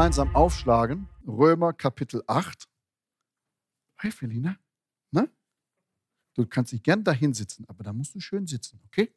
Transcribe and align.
gemeinsam 0.00 0.34
aufschlagen. 0.34 1.10
Römer 1.26 1.74
Kapitel 1.74 2.24
8. 2.26 2.66
Hey, 3.98 4.10
Felina. 4.10 4.56
Ne? 5.10 5.30
Du 6.32 6.46
kannst 6.46 6.72
dich 6.72 6.82
gern 6.82 7.04
dahin 7.04 7.34
sitzen, 7.34 7.66
aber 7.68 7.84
da 7.84 7.92
musst 7.92 8.14
du 8.14 8.20
schön 8.20 8.46
sitzen, 8.46 8.80
okay? 8.86 9.14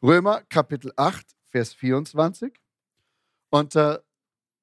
Römer 0.00 0.42
Kapitel 0.42 0.92
8, 0.94 1.26
Vers 1.46 1.74
24. 1.74 2.54
Und 3.50 3.74
äh, 3.74 3.98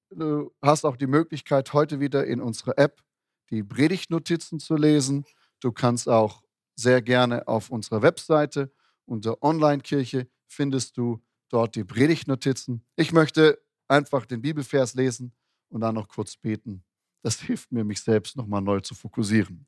du 0.10 0.56
hast 0.62 0.86
auch 0.86 0.96
die 0.96 1.08
Möglichkeit, 1.08 1.74
heute 1.74 2.00
wieder 2.00 2.26
in 2.26 2.40
unserer 2.40 2.78
App 2.78 3.04
die 3.50 3.64
Predigtnotizen 3.64 4.62
zu 4.62 4.78
lesen. 4.78 5.26
Du 5.60 5.74
kannst 5.74 6.08
auch 6.08 6.46
sehr 6.78 7.02
gerne 7.02 7.46
auf 7.46 7.72
unserer 7.72 8.04
Webseite 8.04 8.72
unter 9.04 9.44
Online-Kirche 9.44 10.30
findest 10.48 10.96
du 10.96 11.22
dort 11.50 11.76
die 11.76 11.84
Predigtnotizen. 11.84 12.86
Ich 12.96 13.12
möchte 13.12 13.62
einfach 13.92 14.26
den 14.26 14.42
Bibelvers 14.42 14.94
lesen 14.94 15.34
und 15.70 15.82
dann 15.82 15.96
noch 15.96 16.08
kurz 16.08 16.36
beten. 16.36 16.84
Das 17.22 17.40
hilft 17.42 17.72
mir, 17.72 17.84
mich 17.84 18.02
selbst 18.02 18.36
nochmal 18.36 18.62
neu 18.62 18.80
zu 18.80 18.96
fokussieren. 18.96 19.68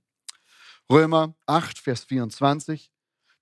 Römer 0.89 1.35
8, 1.45 1.77
Vers 1.77 2.05
24. 2.05 2.91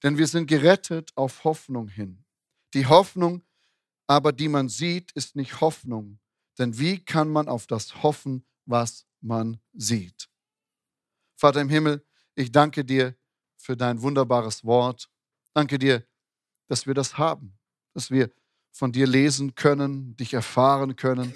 Denn 0.03 0.17
wir 0.17 0.27
sind 0.27 0.47
gerettet 0.47 1.11
auf 1.15 1.43
Hoffnung 1.43 1.87
hin. 1.87 2.25
Die 2.73 2.87
Hoffnung 2.87 3.43
aber, 4.07 4.33
die 4.33 4.49
man 4.49 4.67
sieht, 4.67 5.13
ist 5.13 5.37
nicht 5.37 5.61
Hoffnung. 5.61 6.19
Denn 6.59 6.77
wie 6.77 6.99
kann 6.99 7.29
man 7.29 7.47
auf 7.47 7.65
das 7.65 8.03
hoffen, 8.03 8.45
was 8.65 9.05
man 9.21 9.61
sieht? 9.71 10.29
Vater 11.37 11.61
im 11.61 11.69
Himmel, 11.69 12.05
ich 12.35 12.51
danke 12.51 12.83
dir 12.83 13.15
für 13.55 13.77
dein 13.77 14.01
wunderbares 14.01 14.65
Wort. 14.65 15.09
Danke 15.53 15.79
dir, 15.79 16.05
dass 16.67 16.85
wir 16.85 16.93
das 16.93 17.17
haben, 17.17 17.57
dass 17.93 18.11
wir 18.11 18.29
von 18.71 18.91
dir 18.91 19.07
lesen 19.07 19.55
können, 19.55 20.15
dich 20.15 20.33
erfahren 20.33 20.95
können 20.95 21.33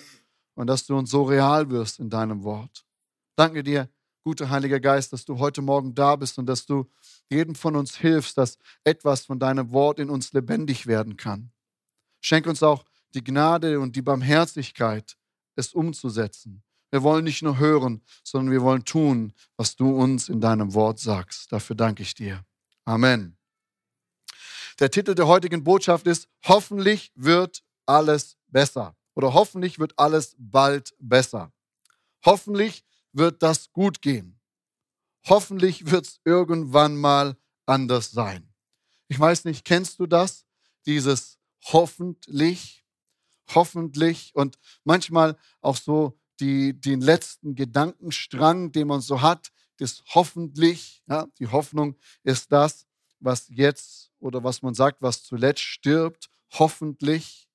und 0.55 0.67
dass 0.67 0.85
du 0.85 0.97
uns 0.97 1.11
so 1.11 1.23
real 1.23 1.69
wirst 1.69 1.99
in 1.99 2.09
deinem 2.09 2.43
Wort. 2.43 2.85
Danke 3.35 3.63
dir, 3.63 3.89
guter 4.23 4.49
Heiliger 4.49 4.79
Geist, 4.79 5.13
dass 5.13 5.25
du 5.25 5.37
heute 5.37 5.61
Morgen 5.61 5.93
da 5.93 6.15
bist 6.15 6.39
und 6.39 6.47
dass 6.47 6.65
du 6.65 6.89
jedem 7.29 7.55
von 7.55 7.75
uns 7.75 7.95
hilfst, 7.95 8.37
dass 8.37 8.57
etwas 8.83 9.25
von 9.25 9.39
deinem 9.39 9.71
Wort 9.71 9.99
in 9.99 10.09
uns 10.09 10.33
lebendig 10.33 10.87
werden 10.87 11.17
kann. 11.17 11.51
Schenk 12.21 12.47
uns 12.47 12.63
auch 12.63 12.85
die 13.13 13.23
Gnade 13.23 13.79
und 13.79 13.95
die 13.95 14.01
Barmherzigkeit, 14.01 15.17
es 15.55 15.73
umzusetzen. 15.73 16.63
Wir 16.91 17.03
wollen 17.03 17.23
nicht 17.23 17.43
nur 17.43 17.59
hören, 17.59 18.01
sondern 18.23 18.51
wir 18.51 18.61
wollen 18.61 18.85
tun, 18.85 19.33
was 19.57 19.75
du 19.75 19.89
uns 19.89 20.29
in 20.29 20.41
deinem 20.41 20.73
Wort 20.73 20.99
sagst. 20.99 21.51
Dafür 21.51 21.75
danke 21.75 22.03
ich 22.03 22.15
dir. 22.15 22.43
Amen. 22.85 23.37
Der 24.79 24.91
Titel 24.91 25.15
der 25.15 25.27
heutigen 25.27 25.63
Botschaft 25.63 26.05
ist, 26.05 26.27
hoffentlich 26.45 27.11
wird 27.15 27.63
alles 27.85 28.37
besser 28.47 28.95
oder 29.13 29.33
hoffentlich 29.33 29.79
wird 29.79 29.97
alles 29.97 30.35
bald 30.37 30.93
besser. 30.99 31.53
Hoffentlich 32.25 32.83
wird 33.13 33.41
das 33.41 33.71
gut 33.71 34.01
gehen. 34.01 34.39
Hoffentlich 35.27 35.89
wird 35.89 36.05
es 36.07 36.19
irgendwann 36.25 36.97
mal 36.97 37.37
anders 37.65 38.11
sein. 38.11 38.53
Ich 39.07 39.19
weiß 39.19 39.45
nicht, 39.45 39.63
kennst 39.63 39.99
du 39.99 40.07
das? 40.07 40.45
Dieses 40.85 41.39
hoffentlich, 41.63 42.85
hoffentlich 43.53 44.35
und 44.35 44.57
manchmal 44.83 45.37
auch 45.61 45.77
so 45.77 46.19
die, 46.39 46.79
den 46.79 46.99
letzten 46.99 47.55
Gedankenstrang, 47.55 48.71
den 48.71 48.87
man 48.87 48.99
so 49.01 49.21
hat, 49.21 49.51
das 49.77 50.03
hoffentlich, 50.13 51.03
ja, 51.07 51.27
die 51.39 51.47
Hoffnung 51.47 51.95
ist 52.23 52.51
das, 52.51 52.85
was 53.19 53.47
jetzt 53.49 54.11
oder 54.19 54.43
was 54.43 54.61
man 54.61 54.73
sagt, 54.73 55.01
was 55.01 55.23
zuletzt 55.23 55.61
stirbt, 55.61 56.29
hoffentlich. 56.53 57.49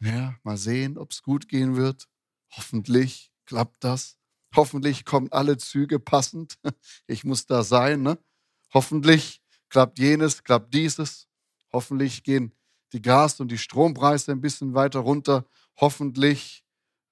Ja, 0.00 0.36
mal 0.42 0.56
sehen, 0.56 0.98
ob 0.98 1.12
es 1.12 1.22
gut 1.22 1.48
gehen 1.48 1.76
wird. 1.76 2.08
Hoffentlich 2.50 3.32
klappt 3.46 3.82
das. 3.82 4.18
Hoffentlich 4.54 5.04
kommen 5.04 5.30
alle 5.32 5.56
Züge 5.56 5.98
passend. 5.98 6.58
Ich 7.06 7.24
muss 7.24 7.46
da 7.46 7.62
sein. 7.62 8.02
Ne? 8.02 8.18
Hoffentlich 8.72 9.42
klappt 9.68 9.98
jenes, 9.98 10.42
klappt 10.44 10.74
dieses. 10.74 11.28
Hoffentlich 11.72 12.22
gehen 12.22 12.52
die 12.92 13.02
Gas- 13.02 13.40
und 13.40 13.48
die 13.48 13.58
Strompreise 13.58 14.32
ein 14.32 14.40
bisschen 14.40 14.74
weiter 14.74 15.00
runter. 15.00 15.44
Hoffentlich, 15.78 16.64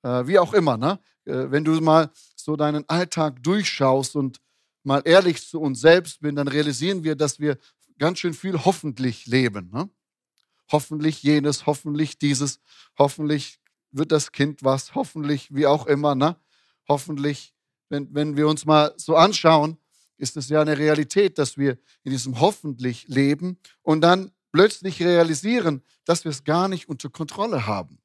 äh, 0.03 0.27
wie 0.27 0.39
auch 0.39 0.53
immer. 0.53 0.77
Ne? 0.77 0.99
Äh, 1.25 1.51
wenn 1.51 1.65
du 1.65 1.73
mal 1.81 2.11
so 2.37 2.57
deinen 2.57 2.89
Alltag 2.89 3.43
durchschaust 3.43 4.17
und 4.17 4.41
mal 4.85 5.03
ehrlich 5.05 5.47
zu 5.47 5.61
uns 5.61 5.81
selbst 5.81 6.21
bin, 6.21 6.37
dann 6.37 6.49
realisieren 6.49 7.05
wir, 7.05 7.17
dass 7.17 7.41
wir 7.41 7.59
ganz 7.99 8.19
schön 8.19 8.35
viel 8.35 8.65
hoffentlich 8.65 9.27
leben. 9.27 9.71
Ne? 9.73 9.89
Hoffentlich 10.71 11.23
jenes, 11.23 11.67
hoffentlich 11.67 12.19
dieses, 12.19 12.61
hoffentlich 12.99 13.61
wird 13.91 14.13
das 14.13 14.33
Kind 14.33 14.65
was, 14.65 14.95
hoffentlich 14.95 15.55
wie 15.55 15.67
auch 15.67 15.87
immer. 15.87 16.15
Ne? 16.15 16.37
Hoffentlich, 16.89 17.55
wenn, 17.89 18.15
wenn 18.15 18.37
wir 18.37 18.49
uns 18.49 18.65
mal 18.67 18.93
so 18.97 19.17
anschauen, 19.17 19.79
ist 20.17 20.37
es 20.37 20.49
ja 20.49 20.61
eine 20.61 20.79
Realität, 20.79 21.39
dass 21.39 21.57
wir 21.59 21.79
in 22.03 22.13
diesem 22.13 22.41
hoffentlich 22.41 23.09
leben 23.09 23.59
und 23.83 24.01
dann 24.01 24.33
plötzlich 24.53 25.03
realisieren, 25.03 25.83
dass 26.05 26.25
wir 26.25 26.31
es 26.31 26.45
gar 26.45 26.69
nicht 26.69 26.89
unter 26.89 27.11
Kontrolle 27.11 27.67
haben. 27.67 28.01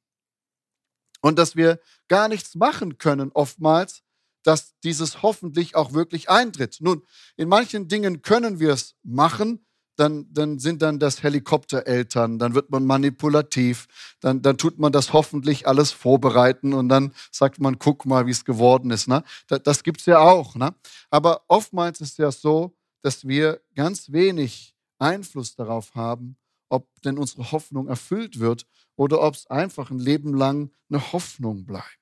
Und 1.20 1.38
dass 1.38 1.54
wir 1.54 1.78
gar 2.08 2.28
nichts 2.28 2.54
machen 2.54 2.98
können 2.98 3.30
oftmals, 3.32 4.02
dass 4.42 4.78
dieses 4.80 5.22
hoffentlich 5.22 5.76
auch 5.76 5.92
wirklich 5.92 6.30
eintritt. 6.30 6.78
Nun, 6.80 7.02
in 7.36 7.48
manchen 7.48 7.88
Dingen 7.88 8.22
können 8.22 8.60
wir 8.60 8.72
es 8.72 8.94
machen, 9.02 9.64
dann, 10.00 10.32
dann 10.32 10.58
sind 10.58 10.80
dann 10.80 10.98
das 10.98 11.22
Helikoptereltern, 11.22 12.38
dann 12.38 12.54
wird 12.54 12.70
man 12.70 12.86
manipulativ, 12.86 13.86
dann, 14.20 14.40
dann 14.40 14.56
tut 14.56 14.78
man 14.78 14.92
das 14.92 15.12
hoffentlich 15.12 15.68
alles 15.68 15.92
vorbereiten 15.92 16.72
und 16.72 16.88
dann 16.88 17.12
sagt 17.30 17.60
man, 17.60 17.78
guck 17.78 18.06
mal, 18.06 18.26
wie 18.26 18.30
es 18.30 18.46
geworden 18.46 18.90
ist. 18.90 19.08
Ne? 19.08 19.22
Das, 19.46 19.62
das 19.62 19.82
gibt 19.82 20.00
es 20.00 20.06
ja 20.06 20.18
auch. 20.18 20.54
Ne? 20.54 20.74
Aber 21.10 21.42
oftmals 21.48 22.00
ist 22.00 22.12
es 22.12 22.16
ja 22.16 22.32
so, 22.32 22.74
dass 23.02 23.28
wir 23.28 23.60
ganz 23.74 24.10
wenig 24.10 24.74
Einfluss 24.98 25.54
darauf 25.54 25.94
haben, 25.94 26.36
ob 26.70 26.88
denn 27.02 27.18
unsere 27.18 27.52
Hoffnung 27.52 27.86
erfüllt 27.88 28.40
wird 28.40 28.66
oder 28.96 29.20
ob 29.20 29.34
es 29.34 29.48
einfach 29.48 29.90
ein 29.90 29.98
Leben 29.98 30.34
lang 30.34 30.70
eine 30.88 31.12
Hoffnung 31.12 31.66
bleibt. 31.66 31.99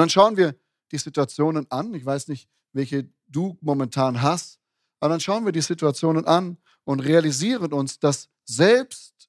Und 0.00 0.04
dann 0.04 0.10
schauen 0.10 0.38
wir 0.38 0.56
die 0.92 0.96
Situationen 0.96 1.70
an. 1.70 1.92
Ich 1.92 2.06
weiß 2.06 2.28
nicht, 2.28 2.48
welche 2.72 3.10
du 3.28 3.58
momentan 3.60 4.22
hast. 4.22 4.58
Aber 4.98 5.10
dann 5.10 5.20
schauen 5.20 5.44
wir 5.44 5.52
die 5.52 5.60
Situationen 5.60 6.24
an 6.24 6.56
und 6.84 7.00
realisieren 7.00 7.74
uns, 7.74 7.98
dass 7.98 8.30
selbst 8.46 9.28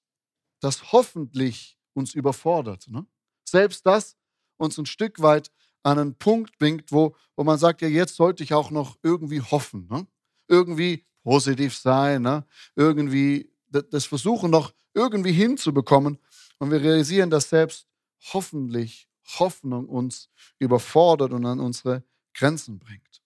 das 0.62 0.94
hoffentlich 0.94 1.78
uns 1.92 2.14
überfordert. 2.14 2.88
Ne? 2.88 3.06
Selbst 3.44 3.86
das 3.86 4.16
uns 4.56 4.78
ein 4.78 4.86
Stück 4.86 5.22
weit 5.22 5.52
an 5.84 6.00
einen 6.00 6.16
Punkt 6.16 6.58
bringt, 6.58 6.90
wo, 6.90 7.18
wo 7.36 7.44
man 7.44 7.60
sagt, 7.60 7.82
ja, 7.82 7.90
jetzt 7.90 8.16
sollte 8.16 8.42
ich 8.42 8.54
auch 8.54 8.72
noch 8.72 8.98
irgendwie 9.04 9.42
hoffen. 9.42 9.90
Ne? 9.92 10.08
Irgendwie 10.48 11.06
positiv 11.22 11.76
sein, 11.76 12.22
ne? 12.22 12.46
irgendwie 12.78 13.52
das 13.68 14.06
Versuchen 14.06 14.50
noch 14.50 14.74
irgendwie 14.94 15.34
hinzubekommen. 15.34 16.18
Und 16.60 16.72
wir 16.72 16.80
realisieren, 16.80 17.30
dass 17.30 17.50
selbst 17.50 17.90
hoffentlich 18.32 19.11
Hoffnung 19.40 19.88
uns 19.88 20.30
überfordert 20.60 21.32
und 21.34 21.46
an 21.46 21.60
unsere 21.60 22.04
Grenzen 22.34 22.80
bringt. 22.80 23.22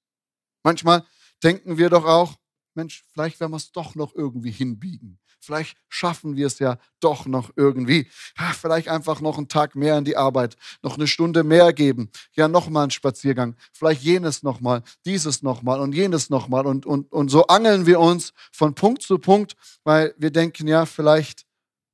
Manchmal 0.64 1.06
denken 1.44 1.78
wir 1.78 1.90
doch 1.90 2.06
auch, 2.06 2.36
Mensch, 2.74 3.04
vielleicht 3.14 3.40
werden 3.40 3.52
wir 3.52 3.58
es 3.58 3.72
doch 3.72 3.96
noch 3.96 4.14
irgendwie 4.16 4.52
hinbiegen. 4.52 5.20
Vielleicht 5.46 5.78
schaffen 5.90 6.36
wir 6.36 6.48
es 6.48 6.58
ja 6.58 6.80
doch 7.00 7.28
noch 7.28 7.52
irgendwie. 7.56 8.10
Ja, 8.38 8.52
vielleicht 8.52 8.90
einfach 8.90 9.22
noch 9.22 9.38
einen 9.38 9.48
Tag 9.48 9.76
mehr 9.76 9.98
in 9.98 10.04
die 10.04 10.18
Arbeit, 10.18 10.58
noch 10.82 10.96
eine 10.96 11.08
Stunde 11.08 11.44
mehr 11.44 11.72
geben. 11.72 12.10
Ja, 12.34 12.48
nochmal 12.48 12.84
einen 12.84 12.92
Spaziergang. 12.92 13.56
Vielleicht 13.72 14.02
jenes 14.02 14.42
nochmal, 14.42 14.82
dieses 15.06 15.44
nochmal 15.44 15.80
und 15.80 15.94
jenes 15.94 16.32
nochmal. 16.32 16.66
Und, 16.66 16.88
und, 16.88 17.12
und 17.12 17.30
so 17.30 17.46
angeln 17.46 17.86
wir 17.86 18.00
uns 18.00 18.34
von 18.52 18.74
Punkt 18.74 19.04
zu 19.04 19.20
Punkt, 19.20 19.56
weil 19.84 20.16
wir 20.18 20.32
denken, 20.32 20.68
ja, 20.68 20.88
vielleicht 20.88 21.46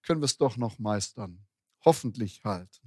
können 0.03 0.21
wir 0.21 0.25
es 0.25 0.37
doch 0.37 0.55
noch 0.55 0.79
meistern. 0.79 1.45
Hoffentlich 1.83 2.41
halt. 2.45 2.81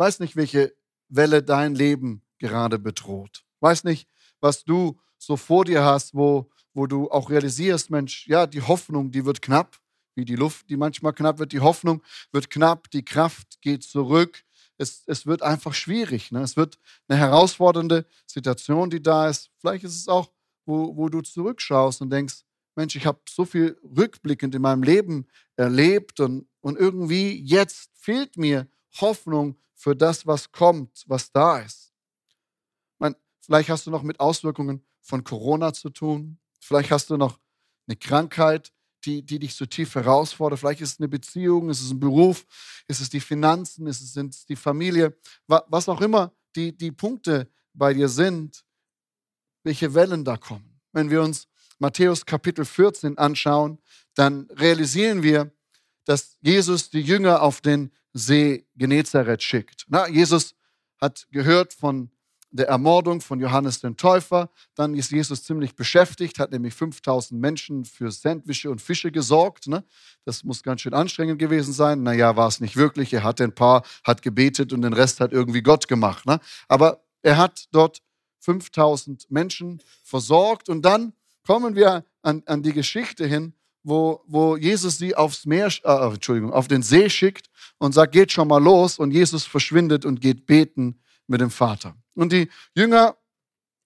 Weiß 0.00 0.18
nicht, 0.18 0.34
welche 0.34 0.74
Welle 1.10 1.42
dein 1.42 1.74
Leben 1.74 2.22
gerade 2.38 2.78
bedroht. 2.78 3.44
Weiß 3.60 3.84
nicht, 3.84 4.08
was 4.40 4.64
du 4.64 4.98
so 5.18 5.36
vor 5.36 5.66
dir 5.66 5.84
hast, 5.84 6.14
wo, 6.14 6.50
wo 6.72 6.86
du 6.86 7.10
auch 7.10 7.28
realisierst, 7.28 7.90
Mensch, 7.90 8.26
ja, 8.26 8.46
die 8.46 8.62
Hoffnung, 8.62 9.10
die 9.10 9.26
wird 9.26 9.42
knapp, 9.42 9.78
wie 10.14 10.24
die 10.24 10.36
Luft, 10.36 10.70
die 10.70 10.78
manchmal 10.78 11.12
knapp 11.12 11.38
wird, 11.38 11.52
die 11.52 11.60
Hoffnung 11.60 12.02
wird 12.32 12.48
knapp, 12.48 12.90
die 12.90 13.04
Kraft 13.04 13.60
geht 13.60 13.82
zurück. 13.82 14.42
Es, 14.78 15.02
es 15.06 15.26
wird 15.26 15.42
einfach 15.42 15.74
schwierig. 15.74 16.32
Ne? 16.32 16.40
Es 16.40 16.56
wird 16.56 16.78
eine 17.06 17.18
herausfordernde 17.18 18.06
Situation, 18.26 18.88
die 18.88 19.02
da 19.02 19.28
ist. 19.28 19.50
Vielleicht 19.58 19.84
ist 19.84 19.96
es 19.96 20.08
auch, 20.08 20.30
wo, 20.64 20.96
wo 20.96 21.10
du 21.10 21.20
zurückschaust 21.20 22.00
und 22.00 22.08
denkst, 22.08 22.36
Mensch, 22.74 22.96
ich 22.96 23.04
habe 23.04 23.20
so 23.28 23.44
viel 23.44 23.78
rückblickend 23.84 24.54
in 24.54 24.62
meinem 24.62 24.82
Leben 24.82 25.26
erlebt 25.56 26.20
und, 26.20 26.48
und 26.62 26.78
irgendwie 26.78 27.38
jetzt 27.44 27.90
fehlt 27.98 28.38
mir 28.38 28.66
Hoffnung 28.98 29.56
für 29.74 29.96
das, 29.96 30.26
was 30.26 30.52
kommt, 30.52 31.04
was 31.06 31.32
da 31.32 31.58
ist. 31.60 31.92
Man, 32.98 33.16
vielleicht 33.40 33.70
hast 33.70 33.86
du 33.86 33.90
noch 33.90 34.02
mit 34.02 34.20
Auswirkungen 34.20 34.84
von 35.00 35.24
Corona 35.24 35.72
zu 35.72 35.90
tun. 35.90 36.38
Vielleicht 36.60 36.90
hast 36.90 37.10
du 37.10 37.16
noch 37.16 37.38
eine 37.86 37.96
Krankheit, 37.96 38.72
die, 39.04 39.22
die 39.22 39.38
dich 39.38 39.54
so 39.54 39.66
tief 39.66 39.94
herausfordern. 39.94 40.58
Vielleicht 40.58 40.82
ist 40.82 40.92
es 40.94 41.00
eine 41.00 41.08
Beziehung, 41.08 41.70
ist 41.70 41.80
es 41.80 41.90
ein 41.90 42.00
Beruf, 42.00 42.44
ist 42.86 43.00
es 43.00 43.08
die 43.08 43.20
Finanzen, 43.20 43.86
ist 43.86 44.02
es 44.02 44.12
sind 44.12 44.34
es 44.34 44.44
die 44.44 44.56
Familie, 44.56 45.16
was 45.46 45.88
auch 45.88 46.00
immer 46.00 46.32
die, 46.54 46.76
die 46.76 46.92
Punkte 46.92 47.48
bei 47.72 47.94
dir 47.94 48.08
sind, 48.08 48.64
welche 49.62 49.94
Wellen 49.94 50.24
da 50.24 50.36
kommen. 50.36 50.80
Wenn 50.92 51.10
wir 51.10 51.22
uns 51.22 51.48
Matthäus 51.78 52.26
Kapitel 52.26 52.64
14 52.64 53.16
anschauen, 53.16 53.78
dann 54.14 54.48
realisieren 54.50 55.22
wir, 55.22 55.50
dass 56.04 56.36
Jesus 56.40 56.90
die 56.90 57.00
Jünger 57.00 57.42
auf 57.42 57.60
den 57.60 57.90
See 58.12 58.66
Genezareth 58.76 59.42
schickt. 59.42 59.86
Na, 59.88 60.08
Jesus 60.08 60.54
hat 61.00 61.26
gehört 61.30 61.72
von 61.72 62.10
der 62.52 62.68
Ermordung 62.68 63.20
von 63.20 63.38
Johannes 63.40 63.80
den 63.80 63.96
Täufer. 63.96 64.50
Dann 64.74 64.94
ist 64.94 65.12
Jesus 65.12 65.44
ziemlich 65.44 65.76
beschäftigt, 65.76 66.38
hat 66.38 66.50
nämlich 66.50 66.74
5000 66.74 67.40
Menschen 67.40 67.84
für 67.84 68.10
Sandwiche 68.10 68.70
und 68.70 68.80
Fische 68.80 69.12
gesorgt. 69.12 69.68
Ne? 69.68 69.84
Das 70.24 70.42
muss 70.42 70.62
ganz 70.62 70.80
schön 70.80 70.94
anstrengend 70.94 71.38
gewesen 71.38 71.72
sein. 71.72 72.02
Naja, 72.02 72.36
war 72.36 72.48
es 72.48 72.60
nicht 72.60 72.76
wirklich. 72.76 73.12
Er 73.12 73.22
hat 73.22 73.40
ein 73.40 73.54
paar, 73.54 73.84
hat 74.04 74.22
gebetet 74.22 74.72
und 74.72 74.82
den 74.82 74.92
Rest 74.92 75.20
hat 75.20 75.32
irgendwie 75.32 75.62
Gott 75.62 75.86
gemacht. 75.86 76.26
Ne? 76.26 76.40
Aber 76.68 77.04
er 77.22 77.36
hat 77.36 77.66
dort 77.70 78.02
5000 78.40 79.30
Menschen 79.30 79.82
versorgt. 80.02 80.68
Und 80.68 80.82
dann 80.82 81.12
kommen 81.46 81.76
wir 81.76 82.04
an, 82.22 82.42
an 82.46 82.62
die 82.62 82.72
Geschichte 82.72 83.26
hin, 83.26 83.54
wo, 83.82 84.22
wo 84.26 84.56
Jesus 84.56 84.98
sie 84.98 85.14
aufs 85.14 85.46
Meer, 85.46 85.72
äh, 85.84 86.12
Entschuldigung, 86.12 86.52
auf 86.52 86.68
den 86.68 86.82
See 86.82 87.08
schickt 87.08 87.50
und 87.78 87.92
sagt, 87.92 88.12
geht 88.12 88.32
schon 88.32 88.48
mal 88.48 88.62
los. 88.62 88.98
Und 88.98 89.12
Jesus 89.12 89.44
verschwindet 89.44 90.04
und 90.04 90.20
geht 90.20 90.46
beten 90.46 91.00
mit 91.26 91.40
dem 91.40 91.50
Vater. 91.50 91.96
Und 92.14 92.32
die 92.32 92.48
Jünger 92.74 93.16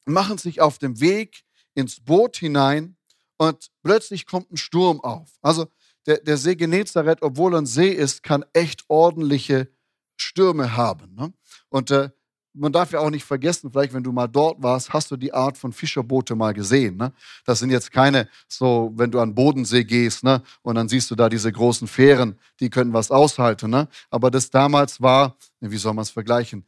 machen 0.06 0.38
sich 0.38 0.61
auf 0.61 0.79
dem 0.79 1.00
Weg 1.00 1.44
ins 1.75 2.00
Boot 2.00 2.37
hinein 2.37 2.96
und 3.37 3.70
plötzlich 3.82 4.26
kommt 4.26 4.50
ein 4.52 4.56
Sturm 4.56 5.00
auf. 5.00 5.31
Also 5.43 5.67
der, 6.06 6.19
der 6.19 6.37
See 6.37 6.55
Genezareth, 6.55 7.23
obwohl 7.23 7.55
er 7.55 7.62
ein 7.62 7.67
See 7.67 7.91
ist, 7.91 8.23
kann 8.23 8.44
echt 8.52 8.85
ordentliche 8.88 9.69
Stürme 10.17 10.76
haben. 10.76 11.14
Ne? 11.14 11.32
Und 11.69 11.91
äh, 11.91 12.11
man 12.55 12.73
darf 12.73 12.93
ja 12.93 13.01
auch 13.01 13.11
nicht 13.11 13.25
vergessen, 13.25 13.71
vielleicht 13.71 13.93
wenn 13.93 14.03
du 14.03 14.12
mal 14.12 14.29
dort 14.29 14.62
warst, 14.62 14.93
hast 14.93 15.11
du 15.11 15.17
die 15.17 15.35
Art 15.35 15.59
von 15.59 15.73
Fischerboote 15.73 16.35
mal 16.35 16.55
gesehen. 16.55 16.97
Ne? 16.97 17.12
Das 17.45 17.59
sind 17.59 17.71
jetzt 17.71 17.91
keine 17.91 18.29
so, 18.49 18.93
wenn 18.95 19.11
du 19.11 19.21
an 19.21 19.35
Bodensee 19.35 19.85
gehst 19.85 20.25
ne? 20.25 20.43
und 20.62 20.77
dann 20.77 20.89
siehst 20.89 21.11
du 21.11 21.15
da 21.15 21.29
diese 21.29 21.51
großen 21.51 21.89
Fähren, 21.89 22.39
die 22.61 22.71
können 22.71 22.93
was 22.93 23.11
aushalten. 23.11 23.71
Ne? 23.71 23.89
Aber 24.11 24.31
das 24.31 24.51
damals 24.51 25.01
war, 25.03 25.37
wie 25.61 25.77
soll 25.77 25.95
man 25.95 26.03
es 26.03 26.11
vergleichen, 26.11 26.65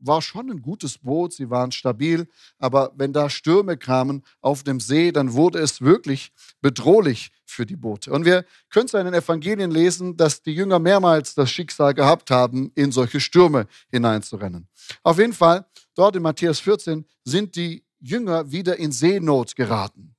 war 0.00 0.22
schon 0.22 0.50
ein 0.50 0.62
gutes 0.62 0.98
Boot, 0.98 1.32
sie 1.32 1.50
waren 1.50 1.72
stabil, 1.72 2.26
aber 2.58 2.92
wenn 2.96 3.12
da 3.12 3.30
Stürme 3.30 3.76
kamen 3.76 4.22
auf 4.40 4.62
dem 4.62 4.80
See, 4.80 5.12
dann 5.12 5.32
wurde 5.34 5.58
es 5.58 5.80
wirklich 5.80 6.32
bedrohlich 6.60 7.30
für 7.44 7.66
die 7.66 7.76
Boote. 7.76 8.12
Und 8.12 8.24
wir 8.24 8.44
können 8.70 8.86
es 8.86 8.94
in 8.94 9.04
den 9.04 9.14
Evangelien 9.14 9.70
lesen, 9.70 10.16
dass 10.16 10.42
die 10.42 10.54
Jünger 10.54 10.78
mehrmals 10.78 11.34
das 11.34 11.50
Schicksal 11.50 11.94
gehabt 11.94 12.30
haben, 12.30 12.72
in 12.74 12.92
solche 12.92 13.20
Stürme 13.20 13.66
hineinzurennen. 13.90 14.68
Auf 15.02 15.18
jeden 15.18 15.32
Fall, 15.32 15.66
dort 15.94 16.16
in 16.16 16.22
Matthäus 16.22 16.60
14 16.60 17.04
sind 17.24 17.54
die 17.56 17.84
Jünger 18.00 18.50
wieder 18.50 18.78
in 18.78 18.92
Seenot 18.92 19.54
geraten. 19.54 20.14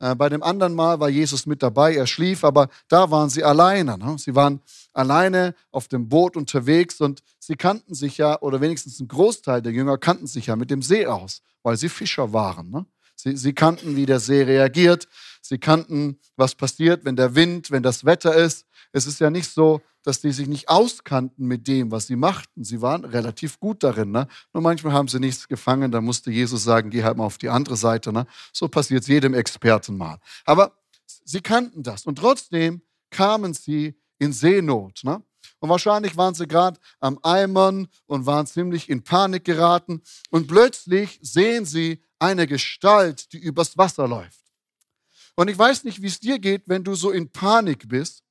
Äh, 0.00 0.14
bei 0.14 0.28
dem 0.28 0.42
anderen 0.42 0.74
Mal 0.74 0.98
war 0.98 1.08
Jesus 1.08 1.46
mit 1.46 1.62
dabei, 1.62 1.94
er 1.94 2.06
schlief, 2.06 2.42
aber 2.42 2.68
da 2.88 3.10
waren 3.10 3.30
sie 3.30 3.44
alleine. 3.44 3.98
Ne? 3.98 4.16
Sie 4.18 4.34
waren 4.34 4.60
alleine 4.92 5.54
auf 5.70 5.86
dem 5.88 6.08
Boot 6.08 6.36
unterwegs 6.36 7.00
und 7.00 7.22
sie 7.38 7.54
kannten 7.54 7.94
sich 7.94 8.18
ja, 8.18 8.40
oder 8.40 8.60
wenigstens 8.60 8.98
ein 8.98 9.08
Großteil 9.08 9.62
der 9.62 9.72
Jünger 9.72 9.98
kannten 9.98 10.26
sich 10.26 10.46
ja 10.46 10.56
mit 10.56 10.70
dem 10.70 10.82
See 10.82 11.06
aus, 11.06 11.42
weil 11.62 11.76
sie 11.76 11.88
Fischer 11.88 12.32
waren. 12.32 12.70
Ne? 12.70 12.86
Sie, 13.14 13.36
sie 13.36 13.52
kannten, 13.52 13.96
wie 13.96 14.06
der 14.06 14.18
See 14.18 14.42
reagiert. 14.42 15.06
Sie 15.42 15.58
kannten, 15.58 16.18
was 16.36 16.54
passiert, 16.54 17.04
wenn 17.04 17.16
der 17.16 17.34
Wind, 17.34 17.70
wenn 17.70 17.82
das 17.82 18.04
Wetter 18.04 18.34
ist. 18.34 18.66
Es 18.92 19.06
ist 19.06 19.20
ja 19.20 19.30
nicht 19.30 19.50
so, 19.50 19.82
dass 20.02 20.20
die 20.20 20.32
sich 20.32 20.48
nicht 20.48 20.68
auskannten 20.68 21.46
mit 21.46 21.68
dem, 21.68 21.90
was 21.90 22.06
sie 22.06 22.16
machten. 22.16 22.64
Sie 22.64 22.80
waren 22.80 23.04
relativ 23.04 23.60
gut 23.60 23.82
darin. 23.82 24.10
Ne? 24.10 24.28
Nur 24.52 24.62
manchmal 24.62 24.92
haben 24.92 25.08
sie 25.08 25.20
nichts 25.20 25.48
gefangen, 25.48 25.90
da 25.90 26.00
musste 26.00 26.30
Jesus 26.30 26.64
sagen, 26.64 26.90
geh 26.90 27.02
halt 27.02 27.16
mal 27.16 27.24
auf 27.24 27.38
die 27.38 27.48
andere 27.48 27.76
Seite. 27.76 28.12
Ne? 28.12 28.26
So 28.52 28.68
passiert 28.68 29.02
es 29.02 29.08
jedem 29.08 29.34
Experten 29.34 29.96
mal. 29.96 30.18
Aber 30.44 30.76
sie 31.24 31.40
kannten 31.40 31.82
das 31.82 32.06
und 32.06 32.16
trotzdem 32.16 32.82
kamen 33.10 33.54
sie 33.54 33.94
in 34.18 34.32
Seenot. 34.32 35.00
Ne? 35.02 35.22
Und 35.60 35.68
wahrscheinlich 35.68 36.16
waren 36.16 36.34
sie 36.34 36.46
gerade 36.46 36.80
am 37.00 37.18
Eimern 37.22 37.88
und 38.06 38.26
waren 38.26 38.46
ziemlich 38.46 38.88
in 38.88 39.02
Panik 39.02 39.44
geraten. 39.44 40.02
Und 40.30 40.46
plötzlich 40.46 41.18
sehen 41.22 41.66
sie 41.66 42.02
eine 42.18 42.46
Gestalt, 42.46 43.32
die 43.32 43.38
übers 43.38 43.76
Wasser 43.76 44.08
läuft. 44.08 44.40
Und 45.36 45.48
ich 45.48 45.58
weiß 45.58 45.84
nicht, 45.84 46.02
wie 46.02 46.06
es 46.06 46.20
dir 46.20 46.38
geht, 46.38 46.64
wenn 46.66 46.84
du 46.84 46.94
so 46.94 47.10
in 47.10 47.30
Panik 47.30 47.88
bist, 47.88 48.24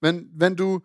wenn, 0.00 0.30
wenn 0.34 0.56
du 0.56 0.84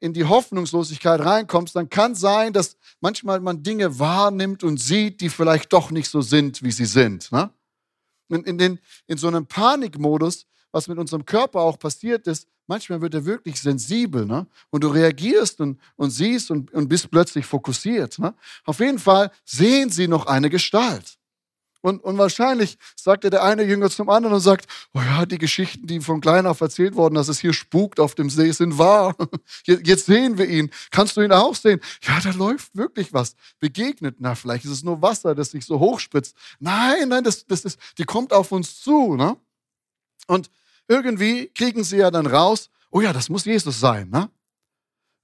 in 0.00 0.12
die 0.12 0.24
Hoffnungslosigkeit 0.24 1.20
reinkommst, 1.20 1.76
dann 1.76 1.88
kann 1.88 2.14
sein, 2.14 2.52
dass 2.52 2.76
manchmal 3.00 3.40
man 3.40 3.62
Dinge 3.62 3.98
wahrnimmt 3.98 4.64
und 4.64 4.78
sieht, 4.78 5.20
die 5.20 5.28
vielleicht 5.28 5.72
doch 5.72 5.90
nicht 5.90 6.08
so 6.08 6.20
sind, 6.20 6.62
wie 6.62 6.72
sie 6.72 6.86
sind. 6.86 7.30
Ne? 7.30 7.50
In, 8.28 8.44
in, 8.44 8.58
den, 8.58 8.78
in 9.06 9.18
so 9.18 9.28
einem 9.28 9.46
Panikmodus, 9.46 10.46
was 10.72 10.88
mit 10.88 10.98
unserem 10.98 11.24
Körper 11.24 11.60
auch 11.60 11.78
passiert 11.78 12.26
ist, 12.26 12.48
manchmal 12.66 13.00
wird 13.00 13.14
er 13.14 13.24
wirklich 13.24 13.60
sensibel 13.60 14.26
ne? 14.26 14.46
und 14.70 14.84
du 14.84 14.88
reagierst 14.88 15.60
und, 15.60 15.80
und 15.96 16.10
siehst 16.10 16.50
und, 16.50 16.72
und 16.72 16.88
bist 16.88 17.10
plötzlich 17.10 17.46
fokussiert. 17.46 18.18
Ne? 18.18 18.34
Auf 18.64 18.80
jeden 18.80 18.98
Fall 18.98 19.30
sehen 19.44 19.90
sie 19.90 20.08
noch 20.08 20.26
eine 20.26 20.50
Gestalt. 20.50 21.17
Und, 21.80 22.02
und 22.02 22.18
wahrscheinlich 22.18 22.76
sagte 22.96 23.30
der 23.30 23.44
eine 23.44 23.62
Jünger 23.62 23.88
zum 23.88 24.10
anderen 24.10 24.34
und 24.34 24.40
sagt, 24.40 24.66
oh 24.94 25.00
ja, 25.00 25.26
die 25.26 25.38
Geschichten, 25.38 25.86
die 25.86 26.00
von 26.00 26.20
klein 26.20 26.46
auf 26.46 26.60
erzählt 26.60 26.96
wurden, 26.96 27.14
dass 27.14 27.28
es 27.28 27.38
hier 27.38 27.52
spukt 27.52 28.00
auf 28.00 28.16
dem 28.16 28.30
See, 28.30 28.50
sind 28.50 28.78
wahr. 28.78 29.14
Jetzt 29.64 30.06
sehen 30.06 30.38
wir 30.38 30.48
ihn. 30.48 30.70
Kannst 30.90 31.16
du 31.16 31.20
ihn 31.20 31.32
auch 31.32 31.54
sehen? 31.54 31.80
Ja, 32.02 32.18
da 32.20 32.30
läuft 32.30 32.76
wirklich 32.76 33.12
was. 33.12 33.36
Begegnet. 33.60 34.16
Na, 34.18 34.34
vielleicht 34.34 34.64
ist 34.64 34.72
es 34.72 34.82
nur 34.82 35.00
Wasser, 35.02 35.36
das 35.36 35.52
sich 35.52 35.64
so 35.64 35.78
hochspritzt. 35.78 36.34
Nein, 36.58 37.08
nein, 37.08 37.22
das, 37.22 37.46
das 37.46 37.64
ist, 37.64 37.78
die 37.96 38.04
kommt 38.04 38.32
auf 38.32 38.50
uns 38.50 38.80
zu. 38.80 39.14
Ne? 39.14 39.36
Und 40.26 40.50
irgendwie 40.88 41.48
kriegen 41.54 41.84
sie 41.84 41.98
ja 41.98 42.10
dann 42.10 42.26
raus, 42.26 42.70
oh 42.90 43.00
ja, 43.00 43.12
das 43.12 43.28
muss 43.28 43.44
Jesus 43.44 43.78
sein. 43.78 44.10
Ne? 44.10 44.28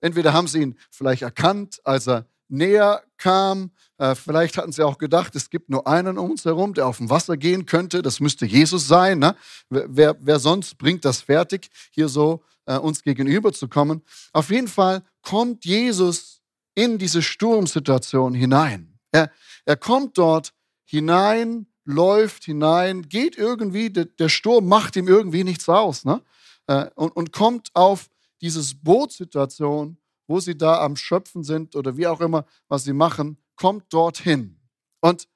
Entweder 0.00 0.32
haben 0.32 0.46
sie 0.46 0.60
ihn 0.60 0.78
vielleicht 0.90 1.22
erkannt, 1.22 1.80
als 1.82 2.06
er 2.06 2.26
näher 2.54 3.02
kam. 3.16 3.70
Äh, 3.98 4.14
vielleicht 4.14 4.56
hatten 4.56 4.72
sie 4.72 4.82
auch 4.82 4.98
gedacht, 4.98 5.34
es 5.36 5.50
gibt 5.50 5.70
nur 5.70 5.86
einen 5.86 6.18
um 6.18 6.30
uns 6.30 6.44
herum, 6.44 6.74
der 6.74 6.86
auf 6.86 6.98
dem 6.98 7.10
Wasser 7.10 7.36
gehen 7.36 7.66
könnte. 7.66 8.02
Das 8.02 8.20
müsste 8.20 8.46
Jesus 8.46 8.86
sein. 8.88 9.18
Ne? 9.18 9.36
Wer, 9.68 10.16
wer, 10.20 10.38
sonst 10.38 10.78
bringt 10.78 11.04
das 11.04 11.20
fertig, 11.20 11.68
hier 11.90 12.08
so 12.08 12.42
äh, 12.66 12.76
uns 12.76 13.02
gegenüber 13.02 13.52
zu 13.52 13.68
kommen? 13.68 14.02
Auf 14.32 14.50
jeden 14.50 14.68
Fall 14.68 15.02
kommt 15.22 15.64
Jesus 15.64 16.40
in 16.74 16.98
diese 16.98 17.22
Sturmsituation 17.22 18.34
hinein. 18.34 18.98
Er, 19.12 19.30
er 19.64 19.76
kommt 19.76 20.18
dort 20.18 20.52
hinein, 20.84 21.66
läuft 21.84 22.44
hinein, 22.44 23.02
geht 23.08 23.36
irgendwie, 23.36 23.90
der, 23.90 24.28
Sturm 24.28 24.66
macht 24.66 24.96
ihm 24.96 25.06
irgendwie 25.06 25.44
nichts 25.44 25.68
aus. 25.68 26.04
Ne? 26.04 26.22
Äh, 26.66 26.86
und, 26.94 27.14
und 27.14 27.32
kommt 27.32 27.70
auf 27.74 28.08
diese 28.40 28.62
Bootsituation 28.82 29.96
wo 30.26 30.40
sie 30.40 30.56
da 30.56 30.80
am 30.82 30.96
Schöpfen 30.96 31.44
sind 31.44 31.76
oder 31.76 31.96
wie 31.96 32.06
auch 32.06 32.20
immer, 32.20 32.46
was 32.68 32.84
sie 32.84 32.92
machen, 32.92 33.38
kommt 33.56 33.92
dorthin. 33.92 34.60
Und 35.00 35.28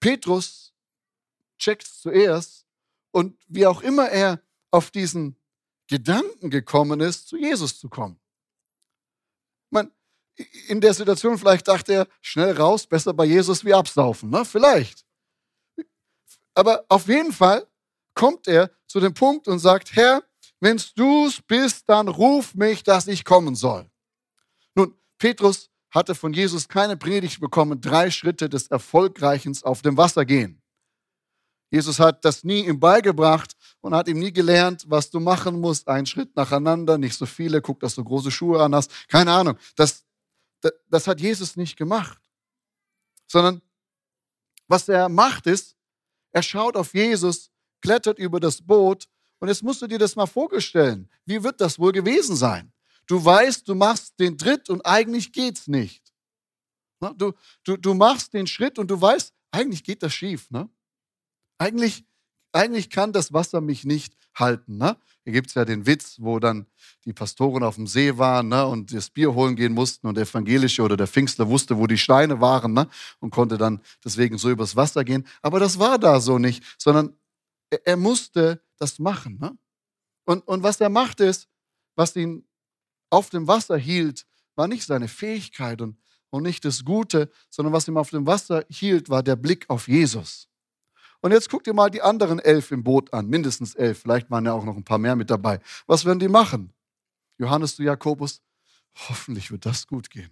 Petrus 0.00 0.74
checkt 1.58 1.86
zuerst 1.86 2.66
und 3.12 3.38
wie 3.48 3.66
auch 3.66 3.80
immer 3.80 4.08
er 4.08 4.42
auf 4.70 4.90
diesen 4.90 5.36
Gedanken 5.88 6.50
gekommen 6.50 7.00
ist, 7.00 7.28
zu 7.28 7.36
Jesus 7.36 7.78
zu 7.78 7.88
kommen. 7.88 8.20
Man, 9.70 9.90
in 10.68 10.80
der 10.80 10.94
Situation 10.94 11.38
vielleicht 11.38 11.68
dachte 11.68 11.92
er, 11.92 12.08
schnell 12.20 12.52
raus, 12.52 12.86
besser 12.86 13.14
bei 13.14 13.24
Jesus 13.24 13.64
wie 13.64 13.72
absaufen, 13.72 14.30
ne? 14.30 14.44
Vielleicht. 14.44 15.06
Aber 16.54 16.84
auf 16.88 17.08
jeden 17.08 17.32
Fall 17.32 17.66
kommt 18.14 18.48
er 18.48 18.70
zu 18.86 19.00
dem 19.00 19.14
Punkt 19.14 19.46
und 19.48 19.58
sagt, 19.58 19.94
Herr, 19.94 20.22
wenn 20.60 20.80
du 20.94 21.26
es 21.26 21.40
bist, 21.42 21.88
dann 21.88 22.08
ruf 22.08 22.54
mich, 22.54 22.82
dass 22.82 23.06
ich 23.06 23.24
kommen 23.24 23.54
soll. 23.54 23.90
Nun, 24.74 24.94
Petrus 25.18 25.70
hatte 25.90 26.14
von 26.14 26.32
Jesus 26.32 26.68
keine 26.68 26.96
Predigt 26.96 27.40
bekommen, 27.40 27.80
drei 27.80 28.10
Schritte 28.10 28.48
des 28.48 28.68
Erfolgreichens 28.68 29.62
auf 29.62 29.82
dem 29.82 29.96
Wasser 29.96 30.24
gehen. 30.24 30.62
Jesus 31.70 31.98
hat 31.98 32.24
das 32.24 32.44
nie 32.44 32.66
ihm 32.66 32.78
beigebracht 32.78 33.56
und 33.80 33.94
hat 33.94 34.08
ihm 34.08 34.18
nie 34.18 34.32
gelernt, 34.32 34.84
was 34.88 35.10
du 35.10 35.20
machen 35.20 35.60
musst. 35.60 35.88
Einen 35.88 36.06
Schritt 36.06 36.34
nacheinander, 36.36 36.96
nicht 36.96 37.16
so 37.16 37.26
viele, 37.26 37.60
guck, 37.60 37.80
dass 37.80 37.96
du 37.96 38.04
große 38.04 38.30
Schuhe 38.30 38.62
an 38.62 38.74
hast. 38.74 39.08
Keine 39.08 39.32
Ahnung. 39.32 39.58
Das, 39.74 40.04
das, 40.60 40.72
das 40.88 41.06
hat 41.06 41.20
Jesus 41.20 41.56
nicht 41.56 41.76
gemacht. 41.76 42.20
Sondern 43.26 43.60
was 44.68 44.88
er 44.88 45.08
macht 45.08 45.46
ist, 45.46 45.76
er 46.32 46.42
schaut 46.42 46.76
auf 46.76 46.94
Jesus, 46.94 47.50
klettert 47.80 48.18
über 48.18 48.38
das 48.38 48.62
Boot 48.62 49.08
und 49.38 49.48
jetzt 49.48 49.62
musst 49.62 49.82
du 49.82 49.86
dir 49.86 49.98
das 49.98 50.16
mal 50.16 50.26
vorstellen. 50.26 51.08
Wie 51.24 51.42
wird 51.42 51.60
das 51.60 51.78
wohl 51.78 51.92
gewesen 51.92 52.36
sein? 52.36 52.72
Du 53.06 53.24
weißt, 53.24 53.68
du 53.68 53.74
machst 53.74 54.18
den 54.18 54.36
Tritt 54.36 54.68
und 54.68 54.84
eigentlich 54.84 55.32
geht's 55.32 55.68
nicht. 55.68 56.02
Du, 57.16 57.32
du, 57.62 57.76
du 57.76 57.94
machst 57.94 58.32
den 58.32 58.46
Schritt 58.46 58.78
und 58.78 58.90
du 58.90 59.00
weißt, 59.00 59.32
eigentlich 59.50 59.84
geht 59.84 60.02
das 60.02 60.14
schief. 60.14 60.50
Ne? 60.50 60.68
Eigentlich, 61.58 62.04
eigentlich 62.52 62.90
kann 62.90 63.12
das 63.12 63.32
Wasser 63.32 63.60
mich 63.60 63.84
nicht 63.84 64.16
halten. 64.34 64.78
Ne? 64.78 64.96
Hier 65.24 65.32
gibt 65.32 65.48
es 65.48 65.54
ja 65.54 65.64
den 65.64 65.86
Witz, 65.86 66.16
wo 66.20 66.38
dann 66.38 66.66
die 67.04 67.12
Pastoren 67.12 67.62
auf 67.62 67.76
dem 67.76 67.86
See 67.86 68.16
waren 68.16 68.48
ne, 68.48 68.66
und 68.66 68.92
das 68.92 69.10
Bier 69.10 69.34
holen 69.34 69.56
gehen 69.56 69.72
mussten 69.72 70.06
und 70.06 70.16
der 70.16 70.24
Evangelische 70.24 70.82
oder 70.82 70.96
der 70.96 71.06
Pfingstler 71.06 71.48
wusste, 71.48 71.78
wo 71.78 71.86
die 71.86 71.98
Steine 71.98 72.40
waren 72.40 72.72
ne, 72.72 72.88
und 73.20 73.30
konnte 73.30 73.58
dann 73.58 73.80
deswegen 74.04 74.38
so 74.38 74.50
übers 74.50 74.76
Wasser 74.76 75.04
gehen. 75.04 75.26
Aber 75.42 75.58
das 75.58 75.78
war 75.78 75.98
da 75.98 76.20
so 76.20 76.38
nicht, 76.38 76.62
sondern 76.78 77.12
er, 77.70 77.96
musste 77.96 78.62
das 78.78 78.98
machen. 78.98 79.38
Ne? 79.38 79.56
Und, 80.24 80.46
und 80.46 80.62
was 80.62 80.80
er 80.80 80.88
machte 80.88 81.24
ist, 81.24 81.48
was 81.94 82.14
ihn 82.16 82.46
auf 83.10 83.30
dem 83.30 83.46
Wasser 83.46 83.76
hielt, 83.76 84.26
war 84.54 84.68
nicht 84.68 84.84
seine 84.84 85.08
Fähigkeit 85.08 85.80
und, 85.80 85.98
und 86.30 86.42
nicht 86.42 86.64
das 86.64 86.84
Gute, 86.84 87.30
sondern 87.50 87.72
was 87.72 87.88
ihm 87.88 87.96
auf 87.96 88.10
dem 88.10 88.26
Wasser 88.26 88.64
hielt, 88.68 89.08
war 89.08 89.22
der 89.22 89.36
Blick 89.36 89.68
auf 89.68 89.88
Jesus. 89.88 90.48
Und 91.20 91.32
jetzt 91.32 91.50
guckt 91.50 91.66
ihr 91.66 91.74
mal 91.74 91.90
die 91.90 92.02
anderen 92.02 92.38
elf 92.38 92.70
im 92.70 92.84
Boot 92.84 93.12
an, 93.12 93.28
mindestens 93.28 93.74
elf, 93.74 94.00
vielleicht 94.00 94.30
waren 94.30 94.44
ja 94.44 94.52
auch 94.52 94.64
noch 94.64 94.76
ein 94.76 94.84
paar 94.84 94.98
mehr 94.98 95.16
mit 95.16 95.30
dabei. 95.30 95.60
Was 95.86 96.04
werden 96.04 96.18
die 96.18 96.28
machen? 96.28 96.72
Johannes 97.38 97.76
zu 97.76 97.82
Jakobus, 97.82 98.42
hoffentlich 99.08 99.50
wird 99.50 99.66
das 99.66 99.86
gut 99.86 100.10
gehen. 100.10 100.30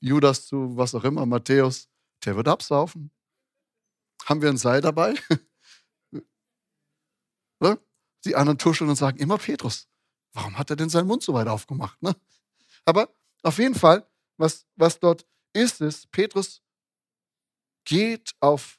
Judas 0.00 0.46
zu 0.46 0.76
was 0.76 0.94
auch 0.94 1.04
immer, 1.04 1.26
Matthäus, 1.26 1.88
der 2.24 2.36
wird 2.36 2.48
absaufen. 2.48 3.10
Haben 4.30 4.42
wir 4.42 4.48
ein 4.48 4.56
Seil 4.58 4.80
dabei? 4.80 5.14
die 8.24 8.36
anderen 8.36 8.58
tuscheln 8.58 8.90
und 8.90 8.96
sagen 8.96 9.18
immer 9.18 9.38
Petrus. 9.38 9.88
Warum 10.32 10.58
hat 10.58 10.70
er 10.70 10.76
denn 10.76 10.88
seinen 10.88 11.06
Mund 11.06 11.22
so 11.22 11.34
weit 11.34 11.48
aufgemacht? 11.48 12.00
Ne? 12.02 12.14
Aber 12.84 13.12
auf 13.42 13.58
jeden 13.58 13.74
Fall, 13.74 14.08
was, 14.36 14.66
was 14.76 15.00
dort 15.00 15.26
ist, 15.52 15.80
ist, 15.80 16.10
Petrus 16.12 16.62
geht 17.84 18.34
auf 18.40 18.78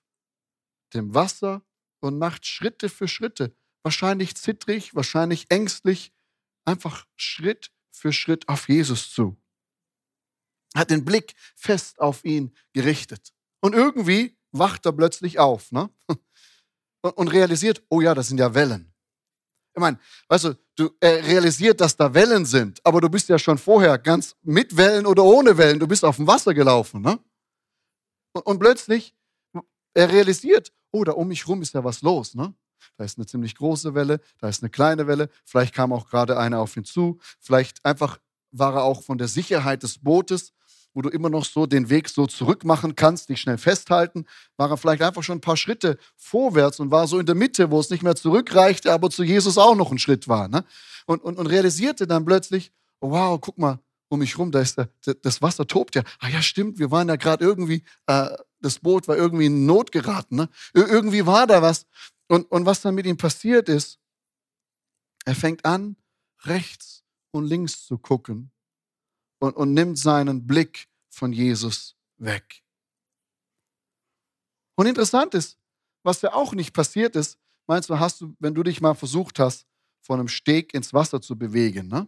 dem 0.94 1.14
Wasser 1.14 1.64
und 2.00 2.18
macht 2.18 2.46
Schritte 2.46 2.88
für 2.90 3.08
Schritte, 3.08 3.56
wahrscheinlich 3.84 4.36
zittrig, 4.36 4.96
wahrscheinlich 4.96 5.52
ängstlich, 5.52 6.14
einfach 6.66 7.06
Schritt 7.16 7.72
für 7.90 8.14
Schritt 8.14 8.48
auf 8.48 8.70
Jesus 8.70 9.12
zu. 9.12 9.38
Hat 10.76 10.92
den 10.92 11.04
Blick 11.04 11.34
fest 11.56 12.00
auf 12.00 12.24
ihn 12.24 12.56
gerichtet. 12.72 13.34
Und 13.60 13.74
irgendwie 13.76 14.38
wacht 14.52 14.86
er 14.86 14.92
plötzlich 14.92 15.40
auf 15.40 15.72
ne? 15.72 15.90
und, 17.02 17.12
und 17.18 17.28
realisiert, 17.30 17.84
oh 17.90 18.02
ja, 18.02 18.14
das 18.14 18.28
sind 18.28 18.40
ja 18.40 18.54
Wellen. 18.54 18.94
Ich 19.74 19.80
meine, 19.80 20.00
weißt 20.28 20.46
du, 20.46 20.58
du 20.76 20.90
er 21.00 21.26
realisiert, 21.26 21.80
dass 21.80 21.96
da 21.96 22.14
Wellen 22.14 22.46
sind, 22.46 22.86
aber 22.86 23.00
du 23.00 23.10
bist 23.10 23.30
ja 23.30 23.40
schon 23.40 23.58
vorher 23.58 23.98
ganz 23.98 24.36
mit 24.42 24.76
Wellen 24.76 25.06
oder 25.06 25.24
ohne 25.24 25.58
Wellen, 25.58 25.80
du 25.80 25.88
bist 25.88 26.04
auf 26.04 26.18
dem 26.18 26.28
Wasser 26.28 26.54
gelaufen. 26.54 27.02
Ne? 27.02 27.20
Und, 28.34 28.46
und 28.46 28.60
plötzlich, 28.60 29.16
er 29.94 30.12
realisiert, 30.12 30.74
oh, 30.92 31.04
da 31.04 31.14
um 31.14 31.28
mich 31.28 31.48
rum 31.48 31.62
ist 31.62 31.74
ja 31.74 31.84
was 31.84 32.02
los. 32.02 32.36
Ne? 32.36 32.54
Da 32.98 33.06
ist 33.06 33.18
eine 33.18 33.26
ziemlich 33.26 33.56
große 33.56 33.94
Welle, 33.94 34.20
da 34.40 34.50
ist 34.50 34.62
eine 34.62 34.70
kleine 34.70 35.08
Welle, 35.08 35.30
vielleicht 35.46 35.74
kam 35.74 35.94
auch 35.94 36.10
gerade 36.10 36.38
eine 36.38 36.60
auf 36.60 36.76
ihn 36.76 36.86
zu, 36.86 37.20
vielleicht 37.40 37.84
einfach 37.86 38.20
war 38.52 38.76
er 38.76 38.84
auch 38.84 39.04
von 39.04 39.18
der 39.18 39.30
Sicherheit 39.30 39.84
des 39.84 40.00
Bootes, 40.00 40.52
wo 40.94 41.02
du 41.02 41.10
immer 41.10 41.30
noch 41.30 41.46
so 41.46 41.66
den 41.66 41.90
Weg 41.90 42.10
so 42.10 42.28
zurück 42.28 42.66
machen 42.66 42.96
kannst, 42.96 43.30
dich 43.30 43.42
schnell 43.42 43.58
festhalten, 43.58 44.26
war 44.58 44.70
er 44.70 44.78
vielleicht 44.78 45.02
einfach 45.02 45.24
schon 45.24 45.38
ein 45.38 45.42
paar 45.42 45.58
Schritte 45.58 45.98
vorwärts 46.18 46.80
und 46.80 46.92
war 46.92 47.08
so 47.08 47.20
in 47.20 47.26
der 47.26 47.36
Mitte, 47.36 47.72
wo 47.72 47.80
es 47.80 47.90
nicht 47.90 48.04
mehr 48.04 48.16
zurückreichte, 48.16 48.92
aber 48.92 49.10
zu 49.10 49.24
Jesus 49.24 49.58
auch 49.58 49.76
noch 49.76 49.92
ein 49.92 50.00
Schritt 50.00 50.28
war. 50.28 50.48
Ne? 50.48 50.66
Und, 51.06 51.24
und, 51.24 51.38
und 51.38 51.48
realisierte 51.48 52.08
dann 52.08 52.26
plötzlich, 52.26 52.72
wow, 53.00 53.40
guck 53.40 53.58
mal, 53.58 53.80
um 54.10 54.20
mich 54.20 54.38
rum, 54.38 54.52
da 54.52 54.60
ist 54.60 54.78
der, 54.78 54.90
das 55.22 55.42
Wasser 55.42 55.66
tobt 55.66 55.96
ja. 55.96 56.04
Ah 56.20 56.28
ja, 56.28 56.42
stimmt, 56.42 56.80
wir 56.80 56.92
waren 56.92 57.08
ja 57.08 57.16
gerade 57.16 57.46
irgendwie 57.46 57.84
äh, 58.08 58.30
das 58.62 58.80
Boot 58.80 59.08
war 59.08 59.18
irgendwie 59.18 59.48
in 59.48 59.66
Not 59.66 59.92
geraten. 59.92 60.36
Ne? 60.36 60.50
Irgendwie 60.74 61.26
war 61.26 61.48
da 61.48 61.62
was. 61.62 61.86
Und, 62.28 62.50
und 62.52 62.66
was 62.66 62.82
dann 62.82 62.96
mit 62.96 63.06
ihm 63.06 63.18
passiert 63.18 63.68
ist, 63.68 64.00
er 65.26 65.36
fängt 65.36 65.66
an, 65.66 65.98
rechts 66.44 67.04
und 67.32 67.46
links 67.46 67.86
zu 67.86 67.98
gucken 67.98 68.52
und, 69.42 69.56
und 69.56 69.74
nimmt 69.74 69.98
seinen 69.98 70.46
Blick 70.46 70.88
von 71.10 71.34
Jesus 71.34 71.96
weg. 72.18 72.64
Und 74.76 74.86
interessant 74.86 75.34
ist, 75.34 75.58
was 76.04 76.22
ja 76.22 76.34
auch 76.34 76.54
nicht 76.54 76.74
passiert 76.74 77.16
ist, 77.16 77.38
meinst 77.68 77.90
du, 77.90 78.00
hast 78.00 78.22
du, 78.22 78.36
wenn 78.40 78.54
du 78.54 78.64
dich 78.64 78.82
mal 78.82 78.94
versucht 78.94 79.40
hast, 79.40 79.66
von 80.02 80.20
einem 80.20 80.28
Steg 80.28 80.74
ins 80.74 80.94
Wasser 80.94 81.22
zu 81.22 81.38
bewegen, 81.38 81.88
ne? 81.88 82.08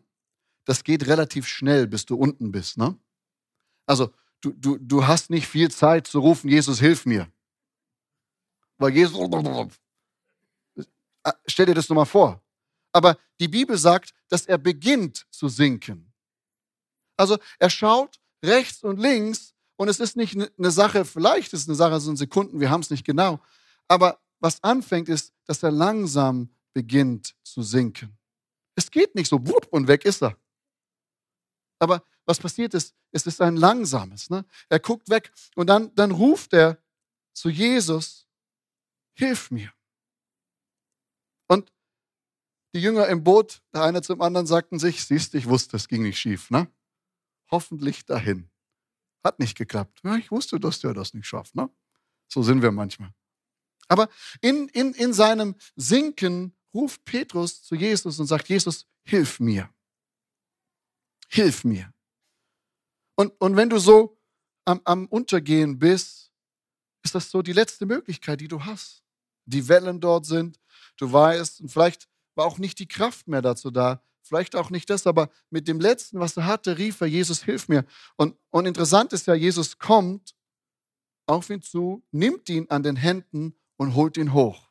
Das 0.66 0.84
geht 0.84 1.08
relativ 1.08 1.46
schnell, 1.48 1.88
bis 1.88 2.06
du 2.06 2.16
unten 2.16 2.52
bist, 2.52 2.78
ne? 2.78 2.98
Also 3.86 4.14
du, 4.40 4.52
du, 4.52 4.78
du 4.78 5.06
hast 5.06 5.30
nicht 5.30 5.48
viel 5.48 5.70
Zeit 5.70 6.08
zu 6.08 6.20
rufen, 6.20 6.50
Jesus, 6.50 6.80
hilf 6.80 7.06
mir. 7.06 7.32
Weil 8.78 8.96
Jesus, 8.96 9.20
stell 11.48 11.66
dir 11.66 11.74
das 11.74 11.90
nur 11.90 11.98
mal 11.98 12.06
vor. 12.06 12.42
Aber 12.92 13.18
die 13.40 13.48
Bibel 13.48 13.78
sagt, 13.78 14.14
dass 14.30 14.46
er 14.46 14.58
beginnt 14.58 15.26
zu 15.32 15.48
sinken. 15.50 16.13
Also 17.18 17.38
er 17.60 17.70
schaut 17.70 18.20
rechts 18.44 18.84
und 18.84 19.00
links 19.00 19.54
und 19.78 19.88
es 19.88 20.00
ist 20.00 20.16
nicht 20.16 20.36
eine 20.36 20.72
Sache, 20.72 21.06
vielleicht 21.06 21.54
ist 21.54 21.62
es 21.62 21.68
eine 21.68 21.76
Sache 21.76 22.00
so 22.00 22.10
in 22.12 22.18
Sekunden, 22.18 22.60
wir 22.60 22.70
haben 22.70 22.82
es 22.82 22.90
nicht 22.90 23.06
genau. 23.06 23.40
Aber 23.88 24.20
was 24.40 24.64
anfängt 24.64 25.10
ist, 25.10 25.34
dass 25.46 25.64
er 25.64 25.72
langsam 25.72 26.50
beginnt 26.74 27.36
zu 27.44 27.62
sinken. 27.62 28.18
Es 28.76 28.90
geht 28.90 29.16
nicht 29.16 29.30
so, 29.30 29.38
und 29.72 29.88
weg 29.88 30.06
ist 30.06 30.24
er. 30.24 30.38
Aber 31.80 32.04
was 32.26 32.40
passiert 32.40 32.74
ist, 32.74 32.96
es 33.12 33.28
ist 33.28 33.42
ein 33.42 33.58
langsames. 33.58 34.30
Ne? 34.30 34.46
Er 34.70 34.80
guckt 34.80 35.10
weg 35.10 35.32
und 35.56 35.68
dann, 35.68 35.94
dann 35.96 36.12
ruft 36.12 36.54
er 36.54 36.78
zu 37.34 37.50
Jesus, 37.50 38.28
hilf 39.14 39.52
mir. 39.52 39.72
Und 41.48 41.72
die 42.74 42.82
Jünger 42.82 43.08
im 43.08 43.24
Boot, 43.24 43.62
der 43.74 43.84
eine 43.84 44.02
zum 44.02 44.22
anderen, 44.22 44.48
sagten 44.48 44.80
sich, 44.80 45.06
siehst 45.06 45.36
ich 45.36 45.48
wusste, 45.48 45.78
es 45.78 45.88
ging 45.88 46.04
nicht 46.04 46.20
schief. 46.20 46.50
Ne? 46.50 46.68
Hoffentlich 47.54 48.04
dahin. 48.04 48.50
Hat 49.24 49.38
nicht 49.38 49.56
geklappt. 49.56 50.02
Ja, 50.04 50.16
ich 50.16 50.32
wusste, 50.32 50.60
dass 50.60 50.80
der 50.80 50.96
das 50.96 51.14
nicht 51.14 51.28
schafft. 51.28 51.54
Ne? 51.54 51.70
So 52.28 52.42
sind 52.42 52.64
wir 52.64 52.72
manchmal. 52.72 53.14
Aber 53.88 54.10
in, 54.42 54.70
in, 54.70 54.96
in 54.96 55.14
seinem 55.14 55.54
Sinken 55.76 56.56
ruft 56.74 57.06
Petrus 57.06 57.62
zu 57.62 57.76
Jesus 57.76 58.20
und 58.20 58.26
sagt, 58.26 58.50
Jesus, 58.50 58.88
hilf 59.04 59.40
mir. 59.40 59.70
Hilf 61.30 61.64
mir. 61.64 61.94
Und, 63.14 63.40
und 63.40 63.56
wenn 63.56 63.70
du 63.70 63.78
so 63.78 64.20
am, 64.66 64.82
am 64.84 65.06
Untergehen 65.06 65.78
bist, 65.78 66.34
ist 67.04 67.14
das 67.14 67.30
so 67.30 67.44
die 67.44 67.54
letzte 67.54 67.86
Möglichkeit, 67.86 68.42
die 68.42 68.48
du 68.48 68.66
hast. 68.66 69.04
Die 69.46 69.68
Wellen 69.68 70.02
dort 70.02 70.26
sind, 70.26 70.60
du 70.98 71.12
weißt, 71.12 71.62
und 71.62 71.70
vielleicht 71.70 72.10
war 72.34 72.48
auch 72.48 72.58
nicht 72.58 72.80
die 72.80 72.88
Kraft 72.88 73.28
mehr 73.28 73.44
dazu 73.44 73.70
da, 73.70 74.02
vielleicht 74.24 74.56
auch 74.56 74.70
nicht 74.70 74.90
das, 74.90 75.06
aber 75.06 75.30
mit 75.50 75.68
dem 75.68 75.80
Letzten, 75.80 76.20
was 76.20 76.38
er 76.38 76.46
hatte, 76.46 76.78
rief 76.78 77.02
er, 77.02 77.08
Jesus, 77.08 77.44
hilf 77.44 77.68
mir. 77.68 77.86
Und, 78.16 78.36
und 78.50 78.66
interessant 78.66 79.14
ist 79.14 79.28
ja, 79.28 79.34
Jesus 79.34 79.78
kommt 79.78 80.36
auf 81.28 81.50
ihn 81.50 81.62
zu, 81.62 82.04
nimmt 82.12 82.50
ihn 82.50 82.68
an 82.70 82.84
den 82.84 82.96
Händen 82.96 83.56
und 83.78 83.96
holt 83.96 84.18
ihn 84.18 84.34
hoch. 84.34 84.70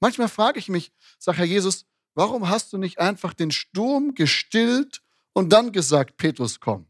Manchmal 0.00 0.28
frage 0.28 0.58
ich 0.58 0.68
mich, 0.68 0.92
sag 1.18 1.38
Herr 1.38 1.44
Jesus, 1.44 1.86
warum 2.14 2.48
hast 2.48 2.72
du 2.72 2.78
nicht 2.78 2.98
einfach 2.98 3.34
den 3.34 3.50
Sturm 3.50 4.14
gestillt 4.14 5.02
und 5.32 5.52
dann 5.52 5.72
gesagt, 5.72 6.16
Petrus, 6.16 6.60
komm. 6.60 6.86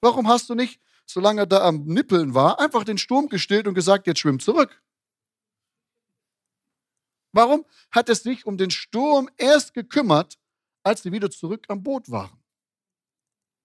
Warum 0.00 0.28
hast 0.28 0.50
du 0.50 0.54
nicht, 0.54 0.80
solange 1.06 1.42
er 1.42 1.46
da 1.46 1.66
am 1.66 1.84
Nippeln 1.84 2.34
war, 2.34 2.60
einfach 2.60 2.84
den 2.84 2.98
Sturm 2.98 3.28
gestillt 3.28 3.66
und 3.66 3.74
gesagt, 3.74 4.06
jetzt 4.06 4.20
schwimm 4.20 4.40
zurück? 4.40 4.82
Warum 7.34 7.66
hat 7.90 8.08
es 8.08 8.22
sich 8.22 8.46
um 8.46 8.56
den 8.56 8.70
Sturm 8.70 9.28
erst 9.36 9.74
gekümmert, 9.74 10.38
als 10.84 11.02
sie 11.02 11.10
wieder 11.10 11.30
zurück 11.30 11.66
am 11.68 11.82
Boot 11.82 12.08
waren? 12.08 12.40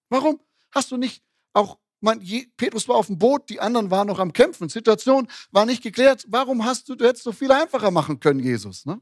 Warum 0.08 0.40
hast 0.72 0.90
du 0.90 0.96
nicht 0.96 1.22
auch, 1.52 1.78
man, 2.00 2.20
Petrus 2.56 2.88
war 2.88 2.96
auf 2.96 3.06
dem 3.06 3.18
Boot, 3.18 3.48
die 3.48 3.60
anderen 3.60 3.92
waren 3.92 4.08
noch 4.08 4.18
am 4.18 4.32
Kämpfen, 4.32 4.68
Situation 4.68 5.28
war 5.52 5.66
nicht 5.66 5.84
geklärt. 5.84 6.24
Warum 6.28 6.64
hast 6.64 6.88
du, 6.88 6.96
du 6.96 7.06
hättest 7.06 7.22
so 7.22 7.30
viel 7.30 7.52
einfacher 7.52 7.92
machen 7.92 8.18
können, 8.18 8.40
Jesus, 8.40 8.86
ne? 8.86 9.00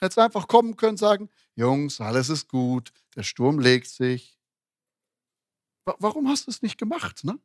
Hättest 0.00 0.18
einfach 0.18 0.48
kommen 0.48 0.76
können, 0.76 0.96
sagen, 0.96 1.28
Jungs, 1.54 2.00
alles 2.00 2.30
ist 2.30 2.48
gut, 2.48 2.90
der 3.14 3.22
Sturm 3.22 3.58
legt 3.58 3.86
sich. 3.86 4.38
Warum 5.84 6.28
hast 6.28 6.46
du 6.46 6.50
es 6.50 6.62
nicht 6.62 6.78
gemacht? 6.78 7.22
Ne? 7.22 7.38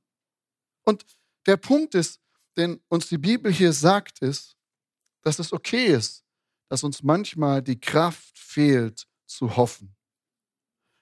Und 0.86 1.06
der 1.46 1.58
Punkt 1.58 1.96
ist, 1.96 2.22
den 2.56 2.82
uns 2.88 3.10
die 3.10 3.18
Bibel 3.18 3.52
hier 3.52 3.74
sagt, 3.74 4.20
ist, 4.20 4.57
dass 5.28 5.40
es 5.40 5.54
okay 5.54 5.88
ist, 5.88 6.24
dass 6.70 6.84
uns 6.84 7.04
manchmal 7.04 7.62
die 7.62 7.80
Kraft 7.80 8.38
fehlt 8.38 9.06
zu 9.26 9.56
hoffen. 9.56 9.96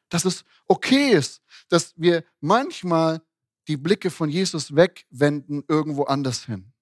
Dass 0.10 0.26
es 0.26 0.44
okay 0.68 1.12
ist, 1.12 1.42
dass 1.70 1.94
wir 1.96 2.24
manchmal 2.42 3.22
die 3.68 3.78
Blicke 3.78 4.12
von 4.12 4.30
Jesus 4.30 4.76
wegwenden 4.76 5.64
irgendwo 5.68 6.04
anders 6.04 6.46
hin 6.46 6.74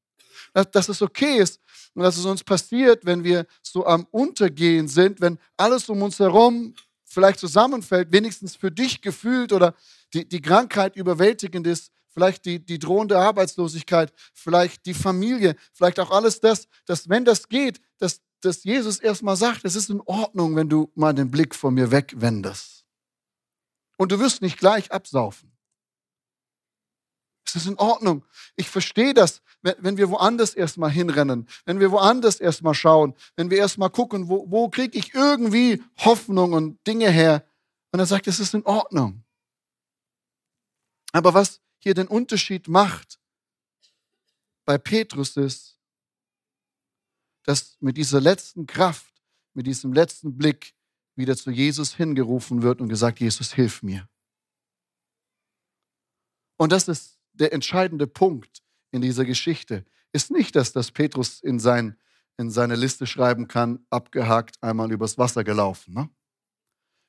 dass, 0.53 0.69
dass 0.71 0.89
es 0.89 1.01
okay 1.01 1.37
ist 1.37 1.59
und 1.93 2.03
dass 2.03 2.17
es 2.17 2.25
uns 2.25 2.43
passiert, 2.43 3.05
wenn 3.05 3.23
wir 3.23 3.45
so 3.61 3.85
am 3.85 4.07
Untergehen 4.11 4.87
sind, 4.87 5.21
wenn 5.21 5.39
alles 5.57 5.89
um 5.89 6.01
uns 6.01 6.19
herum 6.19 6.73
vielleicht 7.05 7.39
zusammenfällt, 7.39 8.11
wenigstens 8.11 8.55
für 8.55 8.71
dich 8.71 9.01
gefühlt 9.01 9.53
oder 9.53 9.75
die, 10.13 10.27
die 10.27 10.41
Krankheit 10.41 10.95
überwältigend 10.95 11.67
ist, 11.67 11.91
vielleicht 12.13 12.45
die, 12.45 12.63
die 12.63 12.79
drohende 12.79 13.17
Arbeitslosigkeit, 13.17 14.13
vielleicht 14.33 14.85
die 14.85 14.93
Familie, 14.93 15.55
vielleicht 15.73 15.99
auch 15.99 16.11
alles 16.11 16.39
das, 16.39 16.67
dass 16.85 17.09
wenn 17.09 17.25
das 17.25 17.49
geht, 17.49 17.81
dass, 17.97 18.21
dass 18.41 18.63
Jesus 18.63 18.99
erstmal 18.99 19.35
sagt, 19.35 19.65
es 19.65 19.75
ist 19.75 19.89
in 19.89 20.01
Ordnung, 20.01 20.55
wenn 20.55 20.69
du 20.69 20.91
mal 20.95 21.13
den 21.13 21.31
Blick 21.31 21.55
von 21.55 21.73
mir 21.73 21.91
wegwendest. 21.91 22.85
Und 23.97 24.11
du 24.11 24.19
wirst 24.19 24.41
nicht 24.41 24.57
gleich 24.57 24.91
absaufen. 24.91 25.51
Es 27.45 27.55
ist 27.55 27.67
in 27.67 27.77
Ordnung. 27.77 28.25
Ich 28.55 28.69
verstehe 28.69 29.13
das, 29.13 29.41
wenn 29.61 29.97
wir 29.97 30.09
woanders 30.09 30.55
erstmal 30.55 30.89
hinrennen, 30.89 31.47
wenn 31.65 31.79
wir 31.79 31.91
woanders 31.91 32.39
erstmal 32.39 32.73
schauen, 32.73 33.13
wenn 33.35 33.49
wir 33.49 33.57
erstmal 33.57 33.89
gucken, 33.89 34.27
wo, 34.27 34.45
wo 34.49 34.69
kriege 34.69 34.97
ich 34.97 35.13
irgendwie 35.13 35.83
Hoffnung 35.99 36.53
und 36.53 36.85
Dinge 36.87 37.09
her. 37.09 37.45
Und 37.91 37.99
er 37.99 38.05
sagt, 38.05 38.27
es 38.27 38.39
ist 38.39 38.53
in 38.53 38.65
Ordnung. 38.65 39.23
Aber 41.11 41.33
was 41.33 41.61
hier 41.83 41.93
den 41.93 42.07
Unterschied 42.07 42.69
macht 42.69 43.19
bei 44.65 44.77
Petrus 44.77 45.35
ist, 45.35 45.77
dass 47.43 47.75
mit 47.81 47.97
dieser 47.97 48.21
letzten 48.21 48.65
Kraft, 48.65 49.13
mit 49.53 49.67
diesem 49.67 49.91
letzten 49.91 50.37
Blick 50.37 50.73
wieder 51.15 51.35
zu 51.35 51.51
Jesus 51.51 51.93
hingerufen 51.93 52.61
wird 52.61 52.79
und 52.79 52.87
gesagt, 52.87 53.19
Jesus, 53.19 53.53
hilf 53.53 53.83
mir. 53.83 54.07
Und 56.55 56.71
das 56.71 56.87
ist 56.87 57.19
der 57.33 57.51
entscheidende 57.51 58.07
Punkt 58.07 58.63
in 58.91 59.01
dieser 59.01 59.25
Geschichte. 59.25 59.85
Ist 60.13 60.31
nicht, 60.31 60.55
dass 60.55 60.71
das 60.71 60.91
Petrus 60.91 61.41
in, 61.41 61.59
sein, 61.59 61.99
in 62.37 62.49
seine 62.49 62.77
Liste 62.77 63.05
schreiben 63.05 63.49
kann, 63.49 63.85
abgehakt, 63.89 64.63
einmal 64.63 64.89
übers 64.89 65.17
Wasser 65.17 65.43
gelaufen. 65.43 65.93
Ne? 65.93 66.09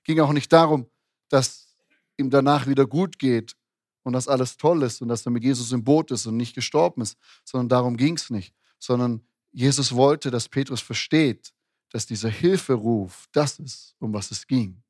Ging 0.02 0.18
auch 0.18 0.32
nicht 0.32 0.52
darum, 0.52 0.90
dass 1.28 1.76
ihm 2.16 2.30
danach 2.30 2.66
wieder 2.66 2.86
gut 2.86 3.20
geht 3.20 3.56
und 4.04 4.12
dass 4.12 4.28
alles 4.28 4.56
toll 4.56 4.82
ist 4.84 5.02
und 5.02 5.08
dass 5.08 5.26
er 5.26 5.32
mit 5.32 5.42
Jesus 5.42 5.72
im 5.72 5.82
Boot 5.82 6.10
ist 6.12 6.26
und 6.26 6.36
nicht 6.36 6.54
gestorben 6.54 7.02
ist, 7.02 7.18
sondern 7.44 7.68
darum 7.68 7.96
ging 7.96 8.14
es 8.14 8.30
nicht, 8.30 8.54
sondern 8.78 9.26
Jesus 9.50 9.94
wollte, 9.94 10.30
dass 10.30 10.48
Petrus 10.48 10.80
versteht, 10.80 11.52
dass 11.90 12.06
dieser 12.06 12.28
Hilferuf 12.28 13.28
das 13.32 13.58
ist, 13.58 13.96
um 13.98 14.12
was 14.12 14.30
es 14.30 14.46
ging. 14.46 14.82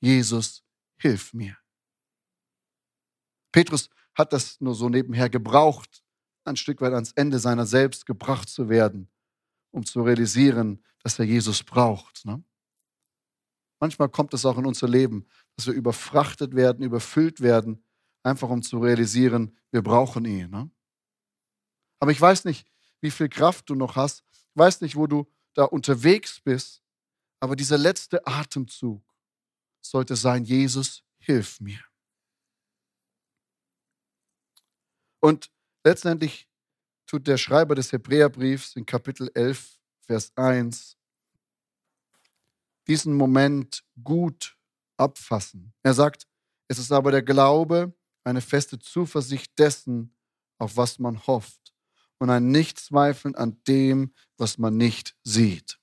Jesus, 0.00 0.64
hilf 0.96 1.32
mir. 1.32 1.56
Petrus 3.52 3.88
hat 4.14 4.32
das 4.32 4.60
nur 4.60 4.74
so 4.74 4.88
nebenher 4.88 5.30
gebraucht, 5.30 6.02
ein 6.44 6.56
Stück 6.56 6.80
weit 6.80 6.94
ans 6.94 7.12
Ende 7.12 7.38
seiner 7.38 7.66
selbst 7.66 8.06
gebracht 8.06 8.48
zu 8.48 8.68
werden, 8.68 9.08
um 9.70 9.84
zu 9.84 10.02
realisieren, 10.02 10.82
dass 11.02 11.18
er 11.18 11.26
Jesus 11.26 11.62
braucht. 11.62 12.24
Ne? 12.24 12.42
Manchmal 13.78 14.08
kommt 14.08 14.34
es 14.34 14.44
auch 14.44 14.58
in 14.58 14.66
unser 14.66 14.88
Leben, 14.88 15.26
dass 15.56 15.66
wir 15.66 15.74
überfrachtet 15.74 16.56
werden, 16.56 16.82
überfüllt 16.82 17.40
werden 17.40 17.84
einfach 18.28 18.48
um 18.48 18.62
zu 18.62 18.78
realisieren, 18.78 19.56
wir 19.70 19.82
brauchen 19.82 20.24
ihn. 20.24 20.50
Ne? 20.50 20.70
Aber 22.00 22.10
ich 22.10 22.20
weiß 22.20 22.44
nicht, 22.44 22.66
wie 23.00 23.10
viel 23.10 23.28
Kraft 23.28 23.68
du 23.70 23.74
noch 23.74 23.96
hast. 23.96 24.24
Ich 24.32 24.56
weiß 24.56 24.80
nicht, 24.80 24.96
wo 24.96 25.06
du 25.06 25.30
da 25.54 25.64
unterwegs 25.64 26.40
bist. 26.40 26.82
Aber 27.40 27.56
dieser 27.56 27.78
letzte 27.78 28.26
Atemzug 28.26 29.02
sollte 29.80 30.16
sein, 30.16 30.44
Jesus, 30.44 31.04
hilf 31.18 31.60
mir. 31.60 31.80
Und 35.20 35.50
letztendlich 35.84 36.48
tut 37.06 37.26
der 37.26 37.38
Schreiber 37.38 37.74
des 37.74 37.92
Hebräerbriefs 37.92 38.76
in 38.76 38.86
Kapitel 38.86 39.30
11, 39.34 39.78
Vers 40.00 40.32
1 40.36 40.96
diesen 42.88 43.14
Moment 43.14 43.84
gut 44.02 44.56
abfassen. 44.96 45.74
Er 45.82 45.94
sagt, 45.94 46.26
es 46.68 46.78
ist 46.78 46.90
aber 46.90 47.10
der 47.10 47.22
Glaube, 47.22 47.92
eine 48.24 48.40
feste 48.40 48.78
Zuversicht 48.78 49.58
dessen, 49.58 50.14
auf 50.58 50.76
was 50.76 50.98
man 50.98 51.26
hofft 51.26 51.74
und 52.18 52.30
ein 52.30 52.50
Nichtzweifeln 52.50 53.34
an 53.34 53.62
dem, 53.66 54.12
was 54.36 54.58
man 54.58 54.76
nicht 54.76 55.16
sieht. 55.22 55.78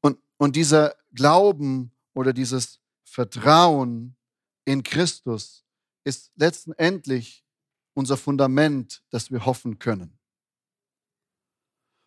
Und, 0.00 0.18
und 0.36 0.56
dieser 0.56 0.96
Glauben 1.14 1.92
oder 2.14 2.32
dieses 2.32 2.80
Vertrauen 3.04 4.16
in 4.64 4.82
Christus 4.82 5.64
ist 6.04 6.32
letztendlich 6.34 7.44
unser 7.94 8.16
Fundament, 8.16 9.02
das 9.10 9.30
wir 9.30 9.44
hoffen 9.44 9.78
können. 9.78 10.18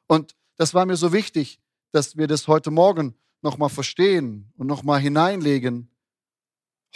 Und 0.07 0.35
das 0.57 0.73
war 0.73 0.85
mir 0.85 0.97
so 0.97 1.13
wichtig, 1.13 1.61
dass 1.91 2.17
wir 2.17 2.27
das 2.27 2.47
heute 2.47 2.71
Morgen 2.71 3.15
nochmal 3.41 3.69
verstehen 3.69 4.51
und 4.57 4.67
nochmal 4.67 4.99
hineinlegen, 4.99 5.94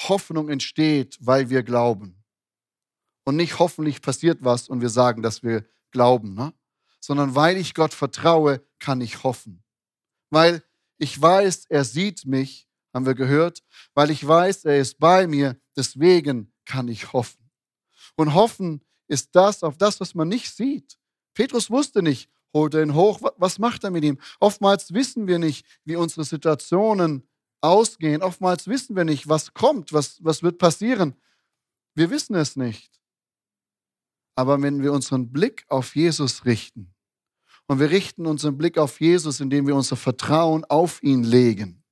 Hoffnung 0.08 0.50
entsteht, 0.50 1.18
weil 1.20 1.50
wir 1.50 1.64
glauben. 1.64 2.24
Und 3.26 3.36
nicht 3.36 3.60
hoffentlich 3.60 4.02
passiert 4.02 4.40
was 4.42 4.68
und 4.70 4.82
wir 4.82 4.90
sagen, 4.90 5.22
dass 5.22 5.44
wir 5.44 5.66
glauben, 5.92 6.34
ne? 6.34 6.54
sondern 7.00 7.36
weil 7.36 7.58
ich 7.58 7.74
Gott 7.74 7.94
vertraue, 7.94 8.64
kann 8.80 9.02
ich 9.02 9.24
hoffen. 9.24 9.64
Weil 10.30 10.64
ich 10.98 11.20
weiß, 11.20 11.66
er 11.70 11.84
sieht 11.84 12.26
mich, 12.26 12.68
haben 12.94 13.06
wir 13.06 13.16
gehört, 13.16 13.64
weil 13.94 14.10
ich 14.10 14.26
weiß, 14.26 14.66
er 14.66 14.80
ist 14.80 15.00
bei 15.00 15.28
mir, 15.28 15.60
deswegen 15.76 16.54
kann 16.66 16.88
ich 16.88 17.14
hoffen. 17.14 17.50
Und 18.16 18.34
hoffen 18.34 18.84
ist 19.08 19.36
das 19.36 19.64
auf 19.64 19.78
das, 19.78 20.00
was 20.00 20.16
man 20.16 20.28
nicht 20.28 20.54
sieht. 20.54 20.98
Petrus 21.34 21.70
wusste 21.70 22.02
nicht, 22.02 22.30
holt 22.54 22.74
er 22.74 22.84
ihn 22.84 22.96
hoch, 22.96 23.22
was 23.38 23.60
macht 23.60 23.84
er 23.84 23.92
mit 23.92 24.04
ihm? 24.04 24.20
Oftmals 24.40 24.94
wissen 24.94 25.28
wir 25.28 25.40
nicht, 25.40 25.66
wie 25.86 25.96
unsere 25.96 26.24
Situationen 26.24 27.29
ausgehen. 27.62 28.22
Oftmals 28.22 28.68
wissen 28.68 28.96
wir 28.96 29.04
nicht, 29.04 29.28
was 29.28 29.54
kommt, 29.54 29.94
was, 29.94 30.24
was 30.24 30.44
wird 30.44 30.58
passieren. 30.58 31.16
Wir 31.96 32.10
wissen 32.10 32.36
es 32.36 32.56
nicht. 32.56 33.00
Aber 34.36 34.62
wenn 34.62 34.82
wir 34.82 34.94
unseren 34.94 35.32
Blick 35.32 35.66
auf 35.68 35.96
Jesus 35.96 36.46
richten, 36.46 36.94
und 37.68 37.80
wir 37.80 37.92
richten 37.92 38.26
unseren 38.26 38.58
Blick 38.58 38.80
auf 38.80 39.00
Jesus, 39.00 39.42
indem 39.42 39.68
wir 39.68 39.76
unser 39.76 39.96
Vertrauen 39.96 40.66
auf 40.66 41.04
ihn 41.04 41.24
legen, 41.24 41.84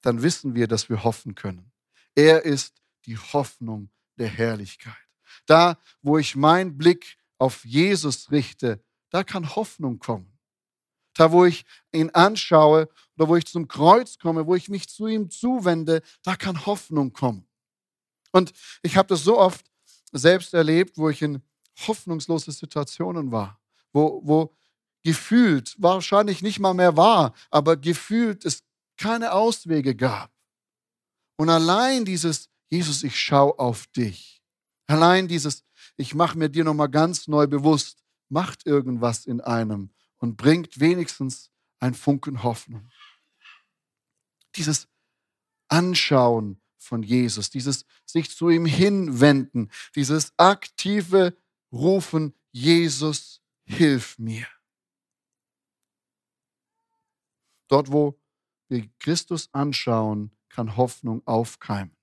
dann 0.00 0.22
wissen 0.22 0.54
wir, 0.54 0.68
dass 0.68 0.88
wir 0.88 1.04
hoffen 1.04 1.34
können. 1.34 1.70
Er 2.14 2.42
ist 2.42 2.80
die 3.04 3.18
Hoffnung 3.18 3.90
der 4.16 4.28
Herrlichkeit. 4.28 4.94
Da, 5.44 5.78
wo 6.00 6.16
ich 6.16 6.34
meinen 6.34 6.78
Blick 6.78 7.18
auf 7.36 7.64
Jesus 7.66 8.30
richte, 8.30 8.82
da 9.10 9.22
kann 9.22 9.54
Hoffnung 9.54 9.98
kommen 9.98 10.35
da 11.16 11.32
wo 11.32 11.44
ich 11.44 11.64
ihn 11.92 12.10
anschaue 12.10 12.88
oder 13.16 13.28
wo 13.28 13.36
ich 13.36 13.46
zum 13.46 13.68
Kreuz 13.68 14.18
komme, 14.18 14.46
wo 14.46 14.54
ich 14.54 14.68
mich 14.68 14.88
zu 14.88 15.06
ihm 15.06 15.30
zuwende, 15.30 16.02
da 16.22 16.36
kann 16.36 16.66
Hoffnung 16.66 17.12
kommen. 17.12 17.46
Und 18.32 18.52
ich 18.82 18.96
habe 18.96 19.08
das 19.08 19.24
so 19.24 19.38
oft 19.38 19.64
selbst 20.12 20.54
erlebt, 20.54 20.98
wo 20.98 21.08
ich 21.08 21.22
in 21.22 21.42
hoffnungslose 21.86 22.52
Situationen 22.52 23.32
war, 23.32 23.60
wo, 23.92 24.20
wo 24.24 24.56
gefühlt, 25.02 25.74
wahrscheinlich 25.78 26.42
nicht 26.42 26.58
mal 26.58 26.74
mehr 26.74 26.96
war, 26.96 27.32
aber 27.50 27.76
gefühlt 27.76 28.44
es 28.44 28.64
keine 28.96 29.32
Auswege 29.32 29.94
gab. 29.94 30.30
Und 31.36 31.48
allein 31.50 32.04
dieses, 32.04 32.48
Jesus, 32.68 33.02
ich 33.04 33.18
schaue 33.18 33.58
auf 33.58 33.86
dich. 33.88 34.42
Allein 34.86 35.28
dieses, 35.28 35.64
ich 35.96 36.14
mache 36.14 36.38
mir 36.38 36.48
dir 36.48 36.64
nochmal 36.64 36.88
ganz 36.88 37.28
neu 37.28 37.46
bewusst, 37.46 38.02
macht 38.28 38.66
irgendwas 38.66 39.26
in 39.26 39.40
einem 39.40 39.90
und 40.18 40.36
bringt 40.36 40.80
wenigstens 40.80 41.50
ein 41.78 41.94
Funken 41.94 42.42
Hoffnung. 42.42 42.90
Dieses 44.54 44.88
Anschauen 45.68 46.60
von 46.78 47.02
Jesus, 47.02 47.50
dieses 47.50 47.84
sich 48.04 48.30
zu 48.30 48.48
ihm 48.48 48.64
hinwenden, 48.64 49.70
dieses 49.94 50.32
aktive 50.38 51.36
Rufen, 51.72 52.34
Jesus, 52.52 53.42
hilf 53.64 54.18
mir. 54.18 54.46
Dort, 57.68 57.90
wo 57.90 58.18
wir 58.68 58.88
Christus 58.98 59.52
anschauen, 59.52 60.30
kann 60.48 60.76
Hoffnung 60.76 61.26
aufkeimen. 61.26 61.94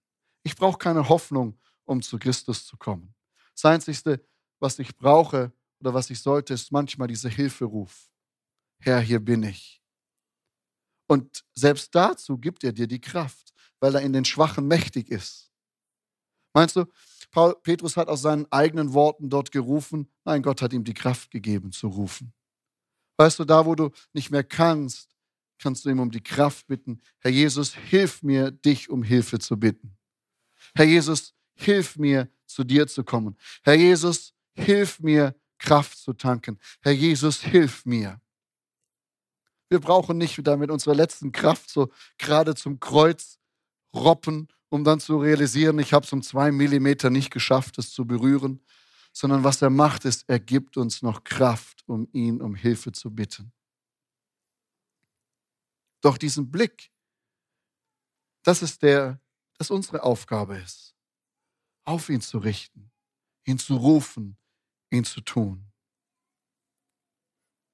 Ich 0.43 0.56
brauche 0.56 0.78
keine 0.78 1.08
Hoffnung, 1.08 1.58
um 1.86 2.02
zu 2.02 2.19
Christus 2.19 2.67
zu 2.67 2.78
kommen. 2.78 3.15
Das 3.54 3.65
Einzige, 3.65 4.21
was 4.60 4.80
ich 4.80 4.97
brauche, 4.97 5.54
oder 5.84 5.93
was 5.93 6.10
ich 6.10 6.22
sollte, 6.22 6.54
ist 6.54 6.72
manchmal 6.72 7.10
dieser 7.10 7.30
Hilferuf. 7.30 8.10
Herr, 8.80 9.02
hier 9.02 9.19
bin 9.19 9.43
ich. 9.43 9.82
Und 11.08 11.43
selbst 11.54 11.93
dazu 11.93 12.38
gibt 12.38 12.63
er 12.63 12.72
dir 12.72 12.88
die 12.88 13.02
Kraft, 13.02 13.54
weil 13.80 13.96
er 13.96 14.02
in 14.02 14.13
den 14.13 14.24
Schwachen 14.24 14.67
mächtig 14.67 15.12
ist. 15.12 15.52
Meinst 16.54 16.78
du, 16.78 16.86
Paul, 17.32 17.56
Petrus 17.63 17.98
hat 17.98 18.08
aus 18.08 18.22
seinen 18.22 18.50
eigenen 18.52 18.93
Worten 18.93 19.30
dort 19.30 19.52
gerufen? 19.52 20.08
Nein, 20.24 20.41
Gott 20.41 20.62
hat 20.62 20.72
ihm 20.72 20.86
die 20.86 20.93
Kraft 20.93 21.32
gegeben 21.32 21.72
zu 21.72 21.88
rufen. 21.88 22.34
Weißt 23.17 23.39
du, 23.39 23.43
da 23.43 23.65
wo 23.65 23.76
du 23.76 23.91
nicht 24.13 24.32
mehr 24.32 24.43
kannst, 24.43 25.17
kannst 25.60 25.84
du 25.84 25.89
ihm 25.89 26.00
um 26.00 26.12
die 26.12 26.24
Kraft 26.24 26.67
bitten. 26.67 27.02
Herr 27.19 27.32
Jesus, 27.32 27.76
hilf 27.76 28.24
mir, 28.24 28.52
dich 28.52 28.89
um 28.89 29.04
Hilfe 29.04 29.39
zu 29.39 29.58
bitten. 29.60 29.98
Herr 30.76 30.86
Jesus, 30.86 31.34
hilf 31.56 31.98
mir, 31.98 32.32
zu 32.46 32.63
dir 32.63 32.88
zu 32.88 33.04
kommen. 33.04 33.36
Herr 33.63 33.76
Jesus, 33.76 34.34
hilf 34.54 35.00
mir, 35.00 35.36
Kraft 35.63 35.97
zu 35.97 36.13
tanken. 36.13 36.60
Herr 36.82 36.91
Jesus, 36.91 37.41
hilf 37.41 37.86
mir. 37.86 38.21
Wir 39.69 39.80
brauchen 39.80 40.17
nicht 40.19 40.38
wieder 40.38 40.58
mit 40.58 40.69
unserer 40.69 40.93
letzten 40.93 41.32
Kraft 41.32 41.69
so 41.69 41.91
gerade 42.19 42.54
zum 42.54 42.80
Kreuz 42.80 43.39
roppen 43.95 44.47
um 44.73 44.84
dann 44.84 44.99
zu 44.99 45.19
realisieren, 45.19 45.78
ich 45.78 45.93
habe 45.93 46.04
es 46.04 46.12
um 46.13 46.23
zwei 46.23 46.52
Millimeter 46.52 47.12
nicht 47.12 47.30
geschafft, 47.30 47.78
es 47.78 47.91
zu 47.91 48.08
berühren, 48.08 48.60
sondern 49.12 49.43
was 49.43 49.62
er 49.62 49.69
macht, 49.69 50.04
ist, 50.04 50.28
er 50.28 50.39
gibt 50.39 50.78
uns 50.78 51.04
noch 51.04 51.23
Kraft, 51.23 51.84
um 51.86 52.08
ihn 52.12 52.41
um 52.41 52.56
Hilfe 52.56 52.91
zu 52.91 53.12
bitten. 53.12 53.54
Doch 56.02 56.17
diesen 56.17 56.49
Blick, 56.49 56.91
das 58.41 58.63
ist 58.63 58.82
der, 58.82 59.21
das 59.60 59.69
unsere 59.69 60.02
Aufgabe 60.02 60.58
ist, 60.58 60.95
auf 61.86 62.10
ihn 62.10 62.21
zu 62.21 62.39
richten, 62.39 62.91
ihn 63.45 63.60
zu 63.60 63.76
rufen, 63.76 64.38
ihn 64.93 65.03
zu 65.03 65.21
tun. 65.21 65.71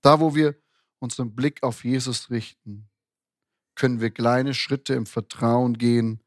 Da, 0.01 0.19
wo 0.19 0.34
wir 0.34 0.55
unseren 0.99 1.36
Blick 1.36 1.63
auf 1.63 1.84
Jesus 1.84 2.29
richten, 2.29 2.89
können 3.75 4.01
wir 4.01 4.12
kleine 4.12 4.53
Schritte 4.53 4.93
im 4.93 5.05
Vertrauen 5.05 5.77
gehen 5.77 6.23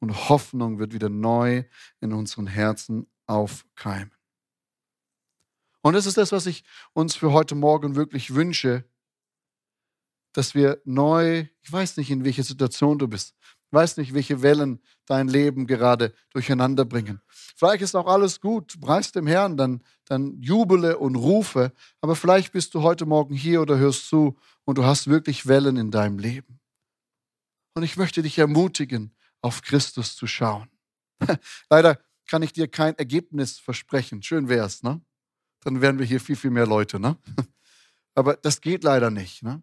und 0.00 0.28
Hoffnung 0.28 0.78
wird 0.78 0.92
wieder 0.92 1.08
neu 1.08 1.64
in 2.00 2.12
unseren 2.12 2.46
Herzen 2.46 3.06
aufkeimen. 3.26 4.14
Und 5.82 5.94
das 5.94 6.06
ist 6.06 6.16
das, 6.16 6.32
was 6.32 6.46
ich 6.46 6.64
uns 6.94 7.14
für 7.14 7.32
heute 7.32 7.54
Morgen 7.54 7.94
wirklich 7.94 8.34
wünsche, 8.34 8.84
dass 10.34 10.54
wir 10.54 10.82
neu, 10.84 11.46
ich 11.62 11.72
weiß 11.72 11.96
nicht, 11.96 12.10
in 12.10 12.24
welcher 12.24 12.42
Situation 12.42 12.98
du 12.98 13.08
bist, 13.08 13.34
ich 13.40 13.72
weiß 13.72 13.96
nicht, 13.96 14.12
welche 14.12 14.42
Wellen 14.42 14.80
dein 15.06 15.28
Leben 15.28 15.66
gerade 15.66 16.12
durcheinander 16.30 16.84
bringen. 16.84 17.20
Vielleicht 17.56 17.82
ist 17.82 17.94
auch 17.94 18.06
alles 18.06 18.40
gut, 18.40 18.78
preis 18.80 19.12
dem 19.12 19.26
Herrn, 19.26 19.56
dann, 19.56 19.82
dann 20.04 20.40
jubele 20.42 20.98
und 20.98 21.16
rufe, 21.16 21.72
aber 22.00 22.14
vielleicht 22.16 22.52
bist 22.52 22.74
du 22.74 22.82
heute 22.82 23.06
Morgen 23.06 23.34
hier 23.34 23.62
oder 23.62 23.78
hörst 23.78 24.08
zu 24.08 24.36
und 24.64 24.78
du 24.78 24.84
hast 24.84 25.08
wirklich 25.08 25.46
Wellen 25.46 25.76
in 25.76 25.90
deinem 25.90 26.18
Leben. 26.18 26.60
Und 27.74 27.82
ich 27.82 27.96
möchte 27.96 28.22
dich 28.22 28.38
ermutigen, 28.38 29.14
auf 29.40 29.62
Christus 29.62 30.16
zu 30.16 30.26
schauen. 30.26 30.68
Leider 31.70 31.98
kann 32.26 32.42
ich 32.42 32.52
dir 32.52 32.68
kein 32.68 32.96
Ergebnis 32.96 33.58
versprechen. 33.58 34.22
Schön 34.22 34.48
wäre 34.48 34.66
es, 34.66 34.82
ne? 34.82 35.00
Dann 35.60 35.80
wären 35.80 35.98
wir 35.98 36.06
hier 36.06 36.20
viel, 36.20 36.36
viel 36.36 36.50
mehr 36.50 36.66
Leute, 36.66 36.98
ne? 36.98 37.18
Aber 38.14 38.36
das 38.36 38.60
geht 38.60 38.84
leider 38.84 39.10
nicht, 39.10 39.42
ne? 39.42 39.62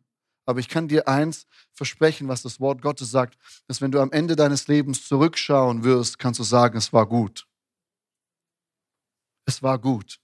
Aber 0.51 0.59
ich 0.59 0.67
kann 0.67 0.89
dir 0.89 1.07
eins 1.07 1.47
versprechen, 1.71 2.27
was 2.27 2.41
das 2.41 2.59
Wort 2.59 2.81
Gottes 2.81 3.09
sagt, 3.09 3.37
dass 3.67 3.79
wenn 3.79 3.89
du 3.89 4.01
am 4.01 4.11
Ende 4.11 4.35
deines 4.35 4.67
Lebens 4.67 5.07
zurückschauen 5.07 5.85
wirst, 5.85 6.19
kannst 6.19 6.41
du 6.41 6.43
sagen, 6.43 6.77
es 6.77 6.91
war 6.91 7.07
gut. 7.07 7.47
Es 9.45 9.63
war 9.63 9.79
gut. 9.79 10.19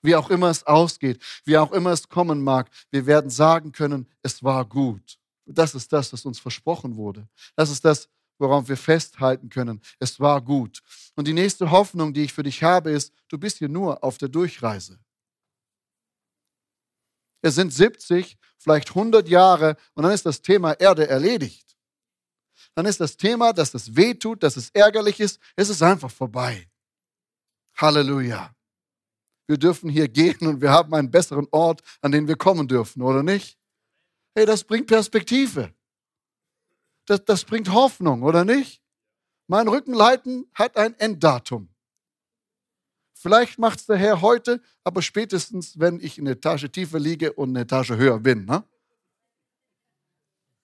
Wie 0.00 0.14
auch 0.14 0.30
immer 0.30 0.48
es 0.48 0.64
ausgeht, 0.64 1.20
wie 1.44 1.58
auch 1.58 1.72
immer 1.72 1.90
es 1.90 2.08
kommen 2.08 2.40
mag, 2.40 2.70
wir 2.92 3.04
werden 3.06 3.28
sagen 3.28 3.72
können, 3.72 4.06
es 4.22 4.44
war 4.44 4.64
gut. 4.64 5.18
Das 5.44 5.74
ist 5.74 5.92
das, 5.92 6.12
was 6.12 6.24
uns 6.24 6.38
versprochen 6.38 6.94
wurde. 6.94 7.26
Das 7.56 7.68
ist 7.68 7.84
das, 7.84 8.08
worauf 8.38 8.68
wir 8.68 8.76
festhalten 8.76 9.48
können. 9.48 9.80
Es 9.98 10.20
war 10.20 10.40
gut. 10.40 10.84
Und 11.16 11.26
die 11.26 11.32
nächste 11.32 11.72
Hoffnung, 11.72 12.14
die 12.14 12.22
ich 12.22 12.32
für 12.32 12.44
dich 12.44 12.62
habe, 12.62 12.92
ist, 12.92 13.12
du 13.26 13.38
bist 13.38 13.58
hier 13.58 13.68
nur 13.68 14.04
auf 14.04 14.18
der 14.18 14.28
Durchreise. 14.28 15.00
Es 17.42 17.54
sind 17.54 17.72
70, 17.72 18.36
vielleicht 18.58 18.90
100 18.90 19.28
Jahre 19.28 19.76
und 19.94 20.02
dann 20.02 20.12
ist 20.12 20.26
das 20.26 20.42
Thema 20.42 20.72
Erde 20.72 21.08
erledigt. 21.08 21.76
Dann 22.74 22.86
ist 22.86 23.00
das 23.00 23.16
Thema, 23.16 23.52
dass 23.52 23.74
es 23.74 23.96
weh 23.96 24.14
tut, 24.14 24.42
dass 24.42 24.56
es 24.56 24.70
ärgerlich 24.70 25.20
ist, 25.20 25.40
es 25.56 25.68
ist 25.68 25.82
einfach 25.82 26.10
vorbei. 26.10 26.68
Halleluja. 27.76 28.54
Wir 29.46 29.58
dürfen 29.58 29.88
hier 29.88 30.08
gehen 30.08 30.46
und 30.46 30.60
wir 30.60 30.70
haben 30.70 30.92
einen 30.94 31.10
besseren 31.10 31.46
Ort, 31.52 31.82
an 32.00 32.12
den 32.12 32.26
wir 32.26 32.36
kommen 32.36 32.66
dürfen, 32.66 33.02
oder 33.02 33.22
nicht? 33.22 33.58
Hey, 34.34 34.44
das 34.44 34.64
bringt 34.64 34.88
Perspektive. 34.88 35.72
Das, 37.06 37.24
das 37.24 37.44
bringt 37.44 37.72
Hoffnung, 37.72 38.22
oder 38.22 38.44
nicht? 38.44 38.82
Mein 39.46 39.68
Rückenleiten 39.68 40.50
hat 40.52 40.76
ein 40.76 40.98
Enddatum. 40.98 41.68
Vielleicht 43.18 43.58
macht 43.58 43.80
es 43.80 43.86
der 43.86 43.96
Herr 43.96 44.20
heute, 44.20 44.60
aber 44.84 45.00
spätestens, 45.00 45.78
wenn 45.78 46.00
ich 46.00 46.18
eine 46.18 46.32
Etage 46.32 46.70
tiefer 46.70 46.98
liege 46.98 47.32
und 47.32 47.48
eine 47.48 47.60
Etage 47.60 47.92
höher 47.92 48.20
bin. 48.20 48.44
Ne? 48.44 48.62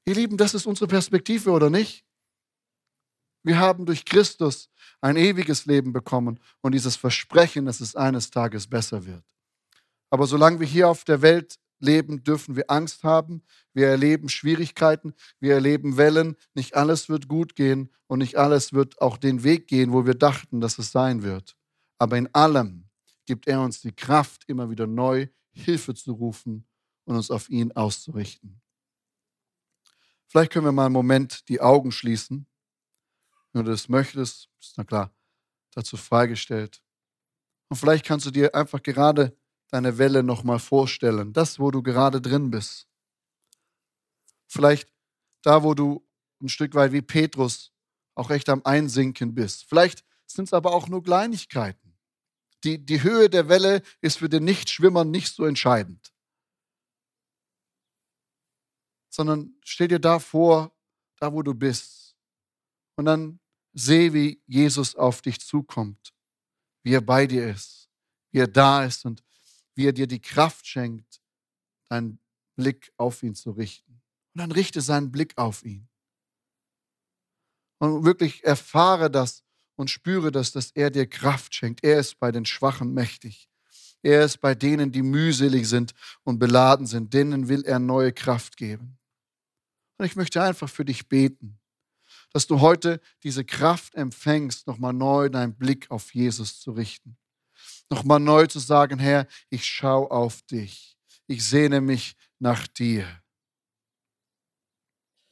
Ihr 0.05 0.15
Lieben, 0.15 0.37
das 0.37 0.53
ist 0.53 0.67
unsere 0.67 0.87
Perspektive, 0.87 1.51
oder 1.51 1.71
nicht? 1.71 2.05
Wir 3.43 3.59
haben 3.59 3.87
durch 3.87 4.05
Christus 4.05 4.71
ein 5.01 5.17
ewiges 5.17 5.65
Leben 5.65 5.95
bekommen 5.95 6.39
und 6.61 6.73
dieses 6.73 6.95
Versprechen, 6.95 7.65
dass 7.65 7.81
es 7.81 7.97
eines 7.97 8.31
Tages 8.31 8.67
besser 8.67 9.07
wird. 9.07 9.25
Aber 10.11 10.27
solange 10.27 10.61
wir 10.61 10.67
hier 10.67 10.91
auf 10.91 11.05
der 11.05 11.23
Welt 11.23 11.59
leben, 11.79 12.23
dürfen 12.23 12.55
wir 12.55 12.71
Angst 12.71 13.03
haben. 13.03 13.43
Wir 13.73 13.89
erleben 13.89 14.29
Schwierigkeiten, 14.29 15.15
wir 15.41 15.55
erleben 15.55 15.97
Wellen. 15.97 16.37
Nicht 16.55 16.77
alles 16.77 17.09
wird 17.09 17.29
gut 17.29 17.57
gehen 17.57 17.91
und 18.09 18.19
nicht 18.19 18.37
alles 18.37 18.75
wird 18.75 19.01
auch 19.01 19.17
den 19.17 19.43
Weg 19.43 19.69
gehen, 19.69 19.91
wo 19.93 20.05
wir 20.05 20.15
dachten, 20.15 20.61
dass 20.61 20.79
es 20.79 20.93
sein 20.93 21.23
wird. 21.23 21.57
Aber 22.03 22.19
in 22.19 22.27
allem 22.35 22.91
gibt 23.27 23.47
er 23.47 23.61
uns 23.61 23.81
die 23.81 23.93
Kraft, 23.93 24.43
immer 24.49 24.69
wieder 24.69 24.89
neu 24.89 25.29
Hilfe 25.53 25.95
zu 25.95 26.15
rufen 26.15 26.67
und 27.05 27.15
uns 27.15 27.31
auf 27.31 27.49
ihn 27.49 27.71
auszurichten. 27.71 28.61
Vielleicht 30.27 30.51
können 30.53 30.65
wir 30.65 30.73
mal 30.73 30.87
einen 30.87 30.95
Moment 30.95 31.49
die 31.49 31.61
Augen 31.61 31.93
schließen. 31.93 32.49
Wenn 33.53 33.65
du 33.65 33.71
das 33.71 33.89
möchtest, 33.89 34.49
ist 34.59 34.77
na 34.77 34.83
klar 34.83 35.15
dazu 35.75 35.97
freigestellt. 35.97 36.83
Und 37.69 37.77
vielleicht 37.77 38.05
kannst 38.05 38.27
du 38.27 38.33
dir 38.33 38.53
einfach 38.53 38.83
gerade 38.83 39.39
deine 39.69 39.97
Welle 39.97 40.25
nochmal 40.25 40.59
vorstellen, 40.59 41.33
das, 41.33 41.61
wo 41.61 41.71
du 41.71 41.85
gerade 41.85 42.21
drin 42.21 42.51
bist. 42.51 42.89
Vielleicht 44.49 44.93
da, 45.43 45.63
wo 45.63 45.75
du 45.75 46.05
ein 46.43 46.49
Stück 46.49 46.75
weit 46.75 46.91
wie 46.91 47.03
Petrus 47.03 47.73
auch 48.17 48.31
echt 48.33 48.49
am 48.49 48.63
Einsinken 48.65 49.37
bist. 49.37 49.67
Vielleicht 49.69 50.05
sind 50.27 50.47
es 50.47 50.53
aber 50.53 50.73
auch 50.73 50.89
nur 50.89 51.05
Kleinigkeiten 51.05 51.92
die, 52.65 52.85
die 52.85 53.03
Höhe 53.03 53.29
der 53.29 53.49
Welle 53.49 53.83
ist 54.01 54.19
für 54.19 54.29
den 54.29 54.45
Nichtschwimmer 54.45 55.05
nicht 55.05 55.35
so 55.35 55.45
entscheidend. 55.45 56.13
Sondern 59.11 59.55
stell 59.65 59.89
dir 59.89 59.99
da 59.99 60.19
vor, 60.19 60.75
da 61.19 61.33
wo 61.33 61.43
du 61.43 61.55
bist. 61.55 62.17
Und 62.97 63.07
dann 63.07 63.41
seh, 63.73 64.13
wie 64.13 64.43
Jesus 64.47 64.95
auf 64.95 65.23
dich 65.23 65.41
zukommt, 65.41 66.15
wie 66.83 66.95
er 66.95 67.01
bei 67.01 67.27
dir 67.27 67.49
ist, 67.51 67.89
wie 68.31 68.39
er 68.39 68.49
da 68.49 68.85
ist 68.85 69.05
und 69.05 69.23
wie 69.75 69.87
er 69.87 69.93
dir 69.93 70.07
die 70.07 70.21
Kraft 70.21 70.67
schenkt, 70.67 71.21
deinen 71.89 72.19
Blick 72.57 72.93
auf 72.97 73.23
ihn 73.23 73.35
zu 73.35 73.53
richten. 73.53 74.03
Und 74.35 74.41
dann 74.41 74.53
richte 74.53 74.81
seinen 74.81 75.11
Blick 75.11 75.37
auf 75.37 75.65
ihn. 75.65 75.89
Und 77.79 78.05
wirklich 78.05 78.45
erfahre 78.45 79.11
das 79.11 79.45
und 79.77 79.91
spüre 79.91 80.31
das, 80.31 80.53
dass 80.53 80.71
er 80.73 80.91
dir 80.91 81.07
Kraft 81.07 81.55
schenkt. 81.55 81.83
Er 81.85 81.99
ist 81.99 82.19
bei 82.19 82.33
den 82.33 82.45
Schwachen 82.45 82.93
mächtig. 82.93 83.49
Er 84.03 84.25
ist 84.25 84.41
bei 84.41 84.55
denen, 84.55 84.91
die 84.91 85.03
mühselig 85.03 85.69
sind 85.69 85.95
und 86.25 86.39
beladen 86.39 86.87
sind. 86.87 87.15
Denen 87.15 87.49
will 87.49 87.65
er 87.65 87.79
neue 87.79 88.13
Kraft 88.13 88.57
geben. 88.57 88.99
Und 89.99 90.07
ich 90.07 90.17
möchte 90.17 90.43
einfach 90.43 90.69
für 90.69 90.85
dich 90.85 91.09
beten, 91.09 91.61
dass 92.33 92.47
du 92.47 92.61
heute 92.61 93.01
diese 93.23 93.45
Kraft 93.45 93.95
empfängst, 93.95 94.67
nochmal 94.67 94.93
neu 94.93 95.29
deinen 95.29 95.55
Blick 95.55 95.91
auf 95.91 96.15
Jesus 96.15 96.61
zu 96.61 96.73
richten. 96.73 97.17
Nochmal 97.91 98.21
neu 98.21 98.47
zu 98.47 98.59
sagen, 98.59 98.99
Herr, 98.99 99.27
ich 99.51 99.65
schaue 99.65 100.11
auf 100.11 100.43
dich. 100.43 100.99
Ich 101.27 101.47
sehne 101.47 101.81
mich 101.81 102.17
nach 102.39 102.67
dir. 102.67 103.07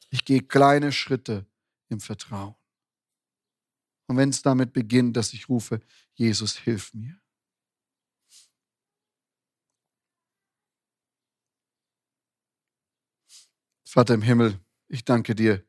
Ich 0.09 0.23
gehe 0.25 0.41
kleine 0.41 0.91
Schritte 0.91 1.45
im 1.89 1.99
Vertrauen. 1.99 2.55
Und 4.11 4.17
wenn 4.17 4.27
es 4.27 4.41
damit 4.41 4.73
beginnt, 4.73 5.15
dass 5.15 5.31
ich 5.31 5.47
rufe, 5.47 5.79
Jesus, 6.15 6.57
hilf 6.57 6.93
mir. 6.93 7.17
Vater 13.87 14.15
im 14.15 14.21
Himmel, 14.21 14.59
ich 14.89 15.05
danke 15.05 15.33
dir, 15.33 15.65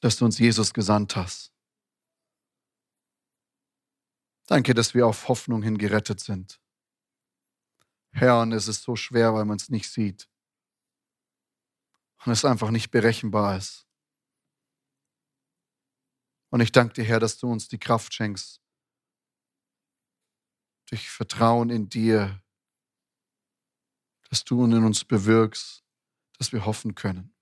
dass 0.00 0.16
du 0.16 0.24
uns 0.24 0.38
Jesus 0.38 0.72
gesandt 0.72 1.14
hast. 1.14 1.52
Danke, 4.46 4.72
dass 4.72 4.94
wir 4.94 5.06
auf 5.06 5.28
Hoffnung 5.28 5.62
hin 5.62 5.76
gerettet 5.76 6.20
sind. 6.20 6.58
Herr, 8.12 8.40
und 8.40 8.52
es 8.52 8.66
ist 8.66 8.80
so 8.80 8.96
schwer, 8.96 9.34
weil 9.34 9.44
man 9.44 9.58
es 9.58 9.68
nicht 9.68 9.90
sieht. 9.90 10.26
Und 12.24 12.32
es 12.32 12.46
einfach 12.46 12.70
nicht 12.70 12.90
berechenbar 12.90 13.58
ist. 13.58 13.89
Und 16.50 16.60
ich 16.60 16.72
danke 16.72 16.94
dir, 16.94 17.04
Herr, 17.04 17.20
dass 17.20 17.38
du 17.38 17.50
uns 17.50 17.68
die 17.68 17.78
Kraft 17.78 18.12
schenkst, 18.12 18.60
durch 20.90 21.08
Vertrauen 21.08 21.70
in 21.70 21.88
dir, 21.88 22.42
dass 24.28 24.44
du 24.44 24.64
in 24.64 24.84
uns 24.84 25.04
bewirkst, 25.04 25.84
dass 26.38 26.52
wir 26.52 26.66
hoffen 26.66 26.96
können. 26.96 27.32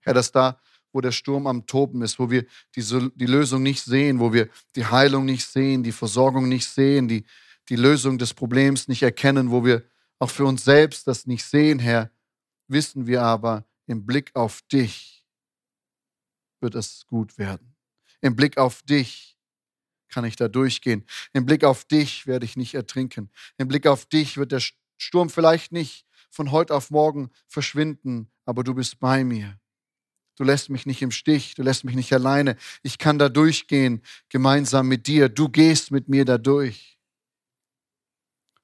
Herr, 0.00 0.14
dass 0.14 0.32
da, 0.32 0.60
wo 0.92 1.00
der 1.00 1.12
Sturm 1.12 1.46
am 1.46 1.66
Toben 1.66 2.02
ist, 2.02 2.18
wo 2.18 2.30
wir 2.30 2.44
die, 2.74 3.10
die 3.14 3.26
Lösung 3.26 3.62
nicht 3.62 3.82
sehen, 3.82 4.18
wo 4.18 4.32
wir 4.32 4.48
die 4.74 4.86
Heilung 4.86 5.24
nicht 5.24 5.46
sehen, 5.46 5.82
die 5.82 5.92
Versorgung 5.92 6.48
nicht 6.48 6.68
sehen, 6.68 7.08
die, 7.08 7.24
die 7.68 7.76
Lösung 7.76 8.18
des 8.18 8.34
Problems 8.34 8.88
nicht 8.88 9.02
erkennen, 9.02 9.50
wo 9.50 9.64
wir 9.64 9.88
auch 10.18 10.30
für 10.30 10.44
uns 10.44 10.64
selbst 10.64 11.06
das 11.06 11.26
nicht 11.26 11.44
sehen, 11.44 11.78
Herr, 11.78 12.10
wissen 12.68 13.06
wir 13.06 13.22
aber 13.22 13.66
im 13.86 14.06
Blick 14.06 14.34
auf 14.34 14.62
dich, 14.62 15.26
wird 16.60 16.74
es 16.74 17.06
gut 17.06 17.38
werden. 17.38 17.73
Im 18.20 18.36
Blick 18.36 18.58
auf 18.58 18.82
dich 18.82 19.38
kann 20.08 20.24
ich 20.24 20.36
da 20.36 20.48
durchgehen. 20.48 21.04
Im 21.32 21.44
Blick 21.44 21.64
auf 21.64 21.84
dich 21.84 22.26
werde 22.26 22.44
ich 22.44 22.56
nicht 22.56 22.74
ertrinken. 22.74 23.30
Im 23.58 23.68
Blick 23.68 23.86
auf 23.86 24.06
dich 24.06 24.36
wird 24.36 24.52
der 24.52 24.62
Sturm 24.96 25.28
vielleicht 25.28 25.72
nicht 25.72 26.06
von 26.30 26.50
heute 26.50 26.74
auf 26.74 26.90
morgen 26.90 27.30
verschwinden, 27.48 28.30
aber 28.44 28.64
du 28.64 28.74
bist 28.74 29.00
bei 29.00 29.24
mir. 29.24 29.58
Du 30.36 30.42
lässt 30.42 30.68
mich 30.68 30.84
nicht 30.84 31.00
im 31.02 31.12
Stich, 31.12 31.54
du 31.54 31.62
lässt 31.62 31.84
mich 31.84 31.94
nicht 31.94 32.12
alleine. 32.12 32.56
Ich 32.82 32.98
kann 32.98 33.18
da 33.18 33.28
durchgehen, 33.28 34.02
gemeinsam 34.28 34.88
mit 34.88 35.06
dir. 35.06 35.28
Du 35.28 35.48
gehst 35.48 35.90
mit 35.92 36.08
mir 36.08 36.24
da 36.24 36.38
durch. 36.38 36.98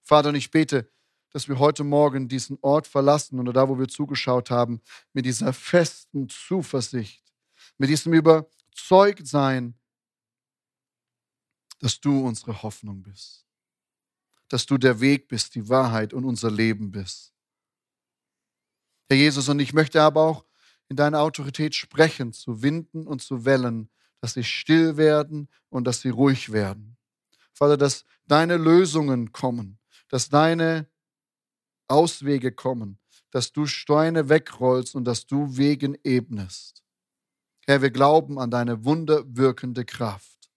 Vater, 0.03 0.31
und 0.31 0.35
ich 0.35 0.51
bete, 0.51 0.91
dass 1.33 1.49
wir 1.49 1.61
heute 1.61 1.85
Morgen 1.85 2.29
diesen 2.29 2.59
Ort 2.63 2.89
verlassen 2.89 3.39
oder 3.39 3.53
da, 3.53 3.69
wo 3.69 3.79
wir 3.79 3.87
zugeschaut 3.87 4.51
haben, 4.51 4.81
mit 5.13 5.27
dieser 5.27 5.53
festen 5.53 6.29
Zuversicht, 6.29 7.23
mit 7.79 7.89
diesem 7.89 8.13
Überzeugtsein, 8.81 9.75
dass 11.81 12.01
du 12.01 12.27
unsere 12.27 12.63
Hoffnung 12.63 13.03
bist, 13.03 13.47
dass 14.49 14.67
du 14.67 14.79
der 14.79 15.01
Weg 15.01 15.29
bist, 15.29 15.55
die 15.55 15.69
Wahrheit 15.69 16.13
und 16.13 16.25
unser 16.25 16.51
Leben 16.51 16.91
bist. 16.91 17.33
Herr 19.09 19.17
Jesus, 19.17 19.49
und 19.49 19.61
ich 19.61 19.73
möchte 19.73 20.03
aber 20.03 20.23
auch 20.23 20.45
in 20.89 20.97
deiner 20.97 21.21
Autorität 21.21 21.75
sprechen 21.75 22.33
zu 22.33 22.63
Winden 22.63 23.07
und 23.07 23.23
zu 23.23 23.45
Wellen, 23.45 23.91
dass 24.21 24.35
sie 24.35 24.45
still 24.45 24.97
werden 24.97 25.49
und 25.69 25.85
dass 25.85 26.01
sie 26.01 26.11
ruhig 26.11 26.53
werden. 26.53 26.97
Vater, 27.53 27.77
dass 27.77 28.05
deine 28.27 28.57
Lösungen 28.57 29.33
kommen, 29.33 29.79
dass 30.09 30.29
deine 30.29 30.89
Auswege 31.89 32.53
kommen, 32.53 32.99
dass 33.31 33.53
du 33.53 33.67
Steine 33.67 34.29
wegrollst 34.29 34.95
und 34.95 35.05
dass 35.05 35.27
du 35.27 35.57
Wegen 35.57 35.97
ebnest. 36.03 36.83
Herr, 37.71 37.83
wir 37.83 37.93
glauben 37.93 38.41
an 38.41 38.51
deine 38.51 38.85
wunderwirkende 38.85 39.85
Kraft. 39.85 40.51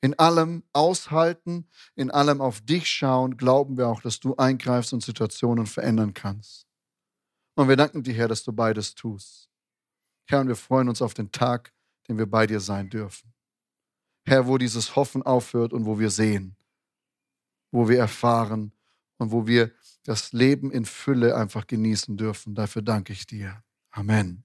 In 0.00 0.16
allem 0.16 0.62
aushalten, 0.72 1.68
in 1.96 2.12
allem 2.12 2.40
auf 2.40 2.60
dich 2.60 2.88
schauen, 2.88 3.36
glauben 3.36 3.76
wir 3.76 3.88
auch, 3.88 4.00
dass 4.00 4.20
du 4.20 4.36
eingreifst 4.36 4.92
und 4.92 5.02
Situationen 5.02 5.66
verändern 5.66 6.14
kannst. 6.14 6.68
Und 7.56 7.68
wir 7.68 7.74
danken 7.74 8.04
dir, 8.04 8.14
Herr, 8.14 8.28
dass 8.28 8.44
du 8.44 8.52
beides 8.52 8.94
tust. 8.94 9.50
Herr, 10.28 10.38
und 10.38 10.46
wir 10.46 10.54
freuen 10.54 10.88
uns 10.88 11.02
auf 11.02 11.14
den 11.14 11.32
Tag, 11.32 11.72
den 12.06 12.16
wir 12.16 12.26
bei 12.26 12.46
dir 12.46 12.60
sein 12.60 12.88
dürfen. 12.88 13.34
Herr, 14.24 14.46
wo 14.46 14.56
dieses 14.56 14.94
Hoffen 14.94 15.24
aufhört 15.24 15.72
und 15.72 15.84
wo 15.84 15.98
wir 15.98 16.10
sehen, 16.10 16.54
wo 17.72 17.88
wir 17.88 17.98
erfahren 17.98 18.70
und 19.18 19.32
wo 19.32 19.48
wir 19.48 19.72
das 20.04 20.32
Leben 20.32 20.70
in 20.70 20.84
Fülle 20.84 21.34
einfach 21.34 21.66
genießen 21.66 22.16
dürfen. 22.16 22.54
Dafür 22.54 22.82
danke 22.82 23.12
ich 23.12 23.26
dir. 23.26 23.64
Amen. 23.90 24.44